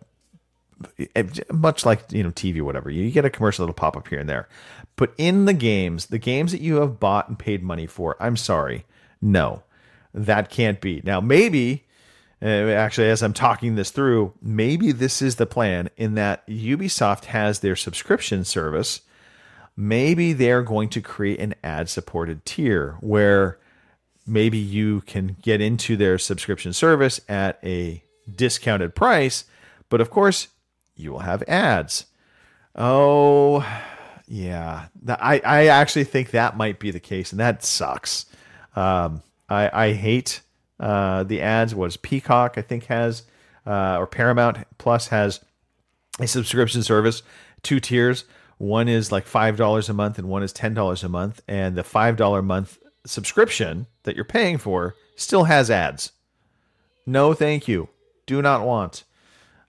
[1.53, 2.91] much like you know TV, whatever.
[2.91, 4.49] You get a commercial that'll pop up here and there.
[4.97, 8.37] But in the games, the games that you have bought and paid money for, I'm
[8.37, 8.85] sorry,
[9.21, 9.63] no,
[10.15, 11.03] that can't be.
[11.05, 11.85] Now maybe.
[12.43, 17.27] Uh, actually, as I'm talking this through, maybe this is the plan in that Ubisoft
[17.27, 19.03] has their subscription service.
[19.77, 23.59] Maybe they're going to create an ad supported tier where
[24.31, 28.03] maybe you can get into their subscription service at a
[28.35, 29.45] discounted price,
[29.89, 30.49] but of course,
[30.95, 32.07] you will have ads.
[32.75, 33.67] Oh,
[34.29, 34.87] yeah.
[35.09, 38.27] I, I actually think that might be the case, and that sucks.
[38.77, 40.41] Um, I, I hate
[40.79, 41.75] uh, the ads.
[41.75, 43.25] Was Peacock, I think, has,
[43.67, 45.41] uh, or Paramount Plus has
[46.21, 47.23] a subscription service,
[47.63, 48.25] two tiers.
[48.59, 51.43] One is like $5 a month, and one is $10 a month.
[51.49, 56.13] And the $5 a month subscription that you're paying for still has ads.
[57.07, 57.89] No, thank you.
[58.27, 59.05] Do not want.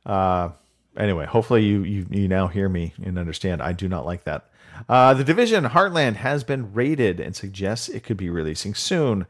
[0.05, 0.49] Uh,
[0.97, 3.61] anyway, hopefully you, you you now hear me and understand.
[3.61, 4.49] I do not like that.
[4.89, 9.25] Uh, the division Heartland has been rated and suggests it could be releasing soon.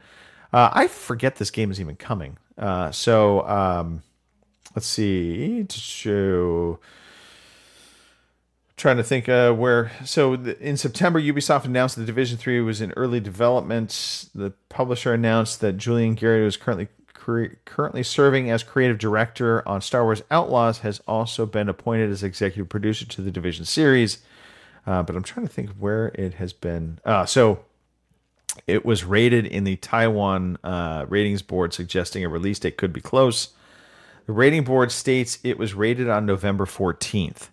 [0.53, 2.37] Uh, I forget this game is even coming.
[2.57, 4.03] Uh, so um,
[4.75, 5.65] let's see.
[8.81, 12.81] Trying to think uh, where so the, in september ubisoft announced that division 3 was
[12.81, 14.27] in early development.
[14.33, 19.81] The publisher announced that Julian Gerighty is currently cre- currently serving as creative director on
[19.81, 24.23] star wars outlaws has also been appointed as executive producer to the division series.
[24.87, 26.97] Uh, but i'm trying to think where it has been.
[27.05, 27.59] Uh, so
[28.65, 32.99] it was rated in the taiwan uh, ratings board suggesting a release date could be
[32.99, 33.49] close.
[34.25, 37.49] The rating board states it was rated on november 14th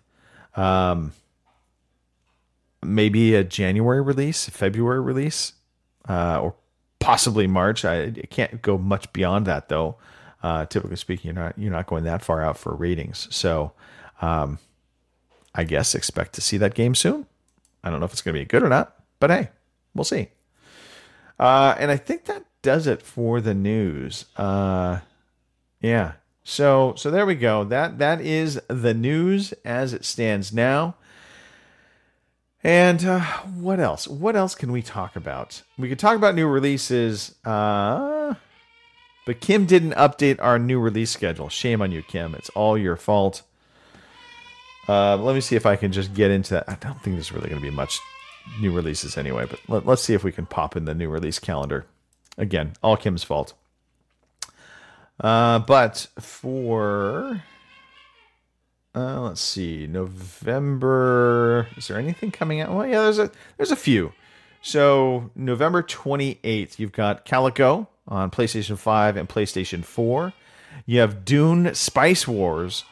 [0.55, 1.13] um,
[2.83, 5.53] maybe a January release, February release,
[6.07, 6.55] uh, or
[6.99, 7.85] possibly March.
[7.85, 9.97] I, I can't go much beyond that though.
[10.41, 13.27] Uh, typically speaking, you're not you're not going that far out for ratings.
[13.29, 13.73] So,
[14.21, 14.59] um,
[15.53, 17.25] I guess expect to see that game soon.
[17.83, 19.49] I don't know if it's going to be good or not, but hey,
[19.93, 20.29] we'll see.
[21.37, 24.25] Uh, and I think that does it for the news.
[24.37, 24.99] Uh,
[25.81, 26.13] yeah.
[26.43, 27.63] So so there we go.
[27.63, 30.95] That that is the news as it stands now.
[32.63, 34.07] And uh, what else?
[34.07, 35.61] What else can we talk about?
[35.77, 37.35] We could talk about new releases.
[37.45, 38.35] Uh,
[39.25, 41.49] but Kim didn't update our new release schedule.
[41.49, 42.35] Shame on you, Kim.
[42.35, 43.43] It's all your fault.
[44.87, 46.65] Uh, let me see if I can just get into that.
[46.67, 47.99] I don't think there's really going to be much
[48.59, 51.37] new releases anyway, but let, let's see if we can pop in the new release
[51.37, 51.85] calendar.
[52.37, 53.53] Again, all Kim's fault.
[55.19, 57.43] Uh, but for
[58.95, 61.67] uh, let's see, November.
[61.77, 62.73] Is there anything coming out?
[62.73, 64.13] Well, yeah, there's a there's a few.
[64.61, 70.33] So November 28th, you've got Calico on PlayStation 5 and PlayStation 4.
[70.85, 72.83] You have Dune Spice Wars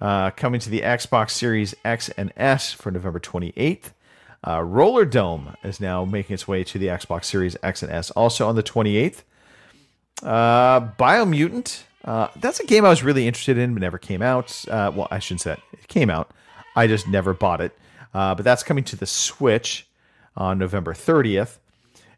[0.00, 3.92] uh, coming to the Xbox Series X and S for November 28th.
[4.44, 8.48] Uh, Rollerdrome is now making its way to the Xbox Series X and S, also
[8.48, 9.22] on the 28th.
[10.22, 11.82] Uh, Biomutant.
[12.06, 14.64] Uh, that's a game I was really interested in, but never came out.
[14.68, 15.60] Uh, well, I shouldn't say that.
[15.72, 16.30] It came out.
[16.76, 17.76] I just never bought it.
[18.14, 19.88] Uh, but that's coming to the Switch
[20.36, 21.58] on November 30th.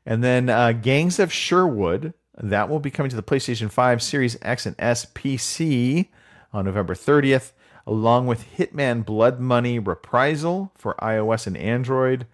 [0.05, 2.12] And then uh, Gangs of Sherwood.
[2.41, 6.09] That will be coming to the PlayStation 5 Series X and S PC
[6.53, 7.51] on November 30th,
[7.84, 12.26] along with Hitman Blood Money Reprisal for iOS and Android.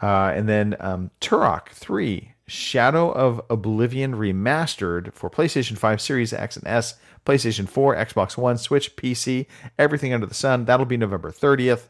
[0.00, 6.56] Uh, and then um, Turok 3 Shadow of Oblivion Remastered for PlayStation 5 Series X
[6.56, 9.46] and S, PlayStation 4, Xbox One, Switch, PC,
[9.78, 10.66] everything under the sun.
[10.66, 11.88] That'll be November 30th.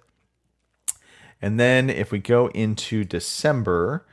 [1.43, 4.07] And then if we go into December,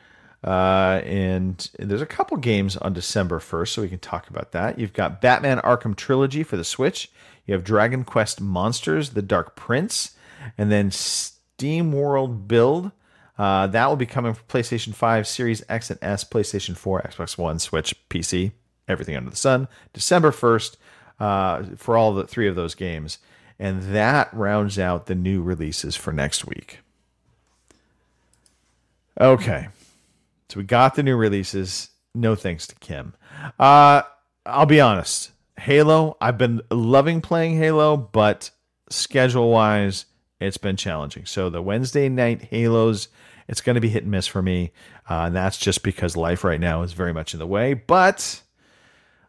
[0.44, 4.80] uh, and there's a couple games on December 1st, so we can talk about that.
[4.80, 7.12] You've got Batman Arkham Trilogy for the Switch.
[7.46, 10.18] You have Dragon Quest Monsters, The Dark Prince,
[10.58, 12.92] and then Steam World Build.
[13.42, 17.40] Uh, that will be coming for PlayStation 5, Series X and S, PlayStation 4, Xbox
[17.40, 18.52] One, Switch, PC,
[18.88, 19.68] everything under the sun.
[19.94, 20.78] December 1st
[21.20, 23.18] uh, for all the three of those games.
[23.58, 26.82] And that rounds out the new releases for next week.
[29.20, 29.70] Okay.
[30.50, 31.90] So we got the new releases.
[32.14, 33.16] No thanks to Kim.
[33.58, 34.04] Uh,
[34.46, 35.32] I'll be honest.
[35.58, 38.52] Halo, I've been loving playing Halo, but
[38.92, 40.06] schedule wise,
[40.40, 41.26] it's been challenging.
[41.26, 43.08] So the Wednesday night Halos,
[43.52, 44.72] it's going to be hit and miss for me.
[45.10, 47.74] Uh, and that's just because life right now is very much in the way.
[47.74, 48.42] But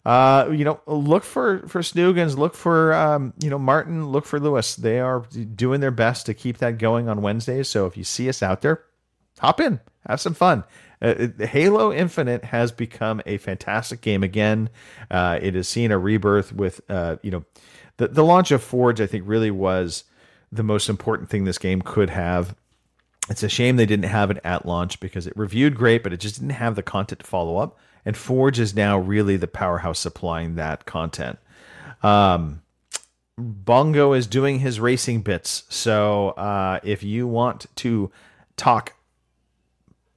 [0.07, 4.39] uh, you know, look for for Snoogans, look for um, you know Martin, look for
[4.41, 4.77] Lewis.
[4.77, 5.21] They are
[5.55, 7.69] doing their best to keep that going on Wednesdays.
[7.69, 8.85] So if you see us out there,
[9.41, 10.65] hop in, have some fun.
[11.01, 14.71] Uh, Halo Infinite has become a fantastic game again.
[15.11, 17.45] Uh, it has seen a rebirth with uh, you know
[17.97, 19.01] the the launch of Forge.
[19.01, 20.05] I think really was
[20.53, 22.55] the most important thing this game could have.
[23.29, 26.21] It's a shame they didn't have it at launch because it reviewed great, but it
[26.21, 27.79] just didn't have the content to follow up.
[28.05, 31.39] And Forge is now really the powerhouse supplying that content.
[32.03, 32.63] Um,
[33.39, 35.65] Bongo is doing his racing bits.
[35.69, 38.11] So uh, if you want to
[38.57, 38.95] talk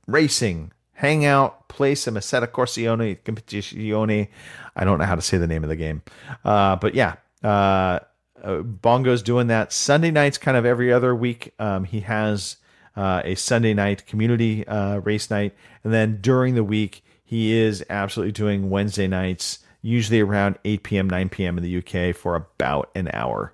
[0.08, 4.30] racing, hang out, play some Assetto Corsione Competizione.
[4.76, 6.01] I don't know how to say the name of the game.
[6.43, 7.99] Uh, but yeah, uh,
[8.43, 9.72] uh, Bongo's doing that.
[9.72, 12.58] Sunday nights, kind of every other week, um, he has
[12.95, 15.53] uh, a Sunday night community uh, race night.
[15.83, 21.09] And then during the week, he is absolutely doing Wednesday nights, usually around 8 p.m.,
[21.09, 21.57] 9 p.m.
[21.57, 23.53] in the UK for about an hour.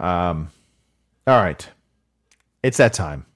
[0.00, 0.50] Um,
[1.26, 1.68] all right.
[2.62, 3.26] It's that time.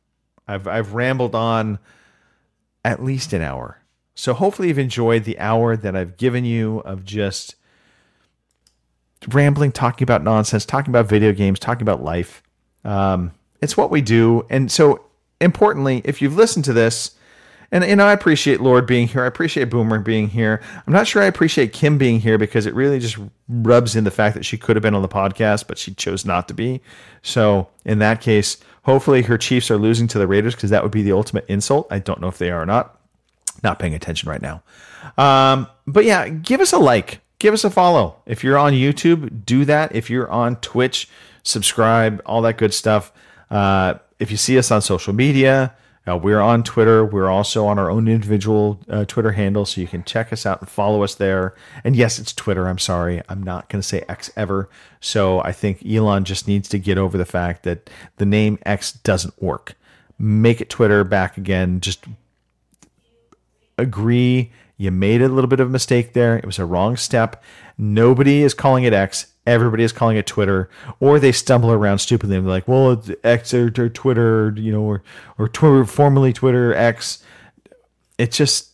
[0.49, 1.79] I've, I've rambled on
[2.85, 3.83] at least an hour.
[4.15, 7.57] So hopefully you've enjoyed the hour that I've given you of just
[9.29, 12.43] rambling, talking about nonsense, talking about video games, talking about life.
[12.85, 14.47] Um, it's what we do.
[14.49, 15.06] And so
[15.41, 17.17] importantly, if you've listened to this,
[17.73, 19.25] and, and I appreciate Lord being here.
[19.25, 20.61] I appreciate Boomer being here.
[20.87, 23.19] I'm not sure I appreciate Kim being here because it really just
[23.49, 26.25] rubs in the fact that she could have been on the podcast, but she chose
[26.25, 26.81] not to be.
[27.23, 30.93] So in that case, hopefully her Chiefs are losing to the Raiders because that would
[30.93, 31.89] be the ultimate insult.
[31.91, 33.01] I don't know if they are or not.
[33.63, 34.63] Not paying attention right now.
[35.19, 38.17] Um, but yeah, give us a like, give us a follow.
[38.27, 39.95] If you're on YouTube, do that.
[39.95, 41.09] If you're on Twitch,
[41.43, 43.13] subscribe, all that good stuff.
[43.51, 45.75] Uh, if you see us on social media,
[46.09, 47.05] uh, we're on Twitter.
[47.05, 50.61] We're also on our own individual uh, Twitter handle, so you can check us out
[50.61, 51.55] and follow us there.
[51.83, 52.69] And yes, it's Twitter.
[52.69, 53.23] I'm sorry.
[53.29, 54.69] I'm not going to say X ever.
[55.01, 58.93] So I think Elon just needs to get over the fact that the name X
[58.93, 59.75] doesn't work.
[60.19, 61.81] Make it Twitter back again.
[61.81, 62.07] Just
[63.77, 66.37] agree, You made a little bit of a mistake there.
[66.37, 67.43] It was a wrong step.
[67.79, 69.27] Nobody is calling it X.
[69.47, 70.69] Everybody is calling it Twitter,
[70.99, 74.73] or they stumble around stupidly and be like, "Well, it's X or, or Twitter, you
[74.73, 75.03] know, or
[75.39, 77.23] or Twitter, formerly Twitter X."
[78.19, 78.73] It's just,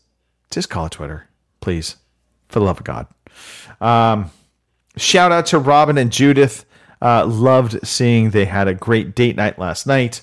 [0.50, 1.28] just call it Twitter,
[1.60, 1.96] please,
[2.48, 3.06] for the love of God.
[3.80, 4.30] Um,
[4.96, 6.64] shout out to Robin and Judith.
[7.00, 10.22] Uh, loved seeing they had a great date night last night.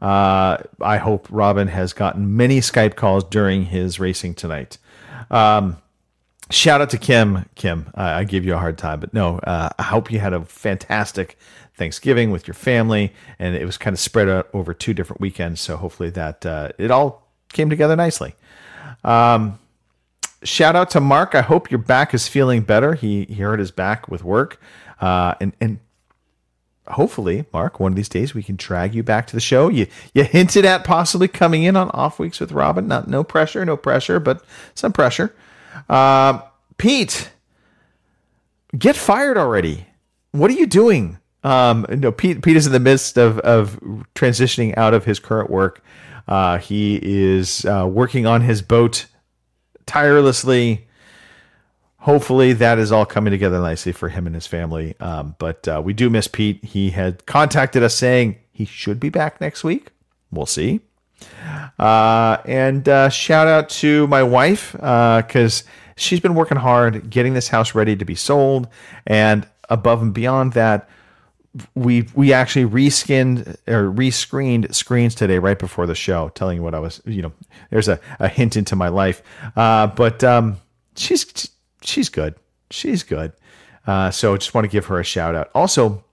[0.00, 4.78] Uh, I hope Robin has gotten many Skype calls during his racing tonight.
[5.30, 5.76] Um,
[6.50, 7.46] shout out to Kim.
[7.54, 10.32] Kim, I I give you a hard time, but no, uh, I hope you had
[10.32, 11.38] a fantastic
[11.76, 15.60] Thanksgiving with your family, and it was kind of spread out over two different weekends.
[15.60, 18.34] So hopefully that uh, it all came together nicely.
[19.02, 19.58] Um,
[20.42, 21.34] shout out to Mark.
[21.34, 22.94] I hope your back is feeling better.
[22.94, 24.60] He he hurt his back with work,
[25.00, 25.80] uh, and and
[26.86, 29.68] hopefully, Mark, one of these days we can drag you back to the show.
[29.68, 32.86] You you hinted at possibly coming in on off weeks with Robin.
[32.86, 35.34] Not no pressure, no pressure, but some pressure.
[35.88, 36.42] Um,
[36.78, 37.30] Pete,
[38.76, 39.86] get fired already.
[40.32, 41.18] What are you doing?
[41.42, 42.42] Um, no, Pete.
[42.42, 43.78] Pete is in the midst of of
[44.14, 45.82] transitioning out of his current work.
[46.26, 49.06] Uh, he is uh, working on his boat
[49.86, 50.86] tirelessly.
[51.98, 54.94] Hopefully, that is all coming together nicely for him and his family.
[55.00, 56.64] Um, but uh, we do miss Pete.
[56.64, 59.90] He had contacted us saying he should be back next week.
[60.30, 60.80] We'll see.
[61.78, 65.64] Uh, and uh, shout out to my wife because
[65.96, 68.68] she's been working hard getting this house ready to be sold.
[69.06, 70.88] And above and beyond that,
[71.74, 76.74] we we actually reskinned or rescreened screens today right before the show, telling you what
[76.74, 77.00] I was.
[77.04, 77.32] You know,
[77.70, 79.22] there's a, a hint into my life.
[79.54, 80.56] Uh, but um,
[80.96, 81.50] she's
[81.82, 82.34] she's good.
[82.70, 83.32] She's good.
[83.86, 85.50] Uh, so just want to give her a shout out.
[85.54, 86.03] Also,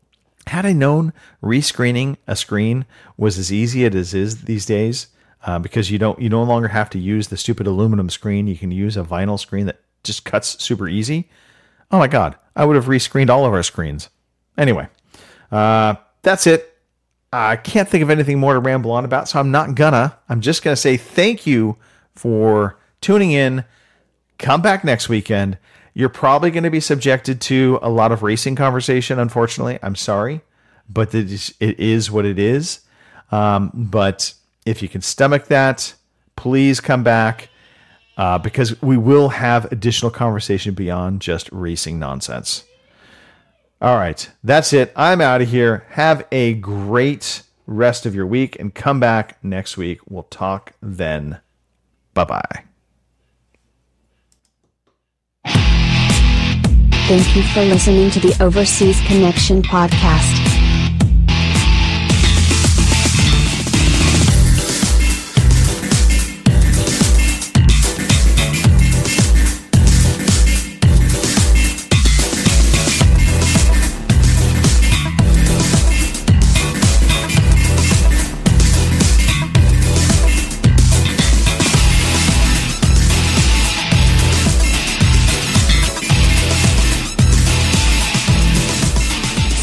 [0.48, 2.86] had I known rescreening a screen
[3.18, 5.08] was as easy as it is these days,
[5.46, 8.48] uh, because you don't you no longer have to use the stupid aluminum screen.
[8.48, 11.30] You can use a vinyl screen that just cuts super easy.
[11.92, 14.10] Oh my god, I would have rescreened all of our screens.
[14.58, 14.88] Anyway,
[15.52, 16.68] uh, that's it.
[17.34, 20.18] I can't think of anything more to ramble on about, so I'm not gonna.
[20.28, 21.78] I'm just gonna say thank you
[22.14, 23.64] for tuning in.
[24.38, 25.58] Come back next weekend.
[25.94, 29.20] You're probably going to be subjected to a lot of racing conversation.
[29.20, 30.42] Unfortunately, I'm sorry,
[30.90, 32.82] but it is, it is what it is.
[33.32, 34.34] Um, but
[34.66, 35.94] if you can stomach that,
[36.36, 37.50] please come back
[38.18, 42.64] uh, because we will have additional conversation beyond just racing nonsense.
[43.82, 44.94] All right, that's it.
[44.96, 45.86] I'm out of here.
[45.90, 50.00] Have a great rest of your week and come back next week.
[50.08, 51.40] We'll talk then.
[52.14, 52.71] Bye bye.
[57.12, 60.51] Thank you for listening to the Overseas Connection podcast.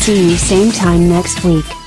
[0.08, 1.77] See you same time next week.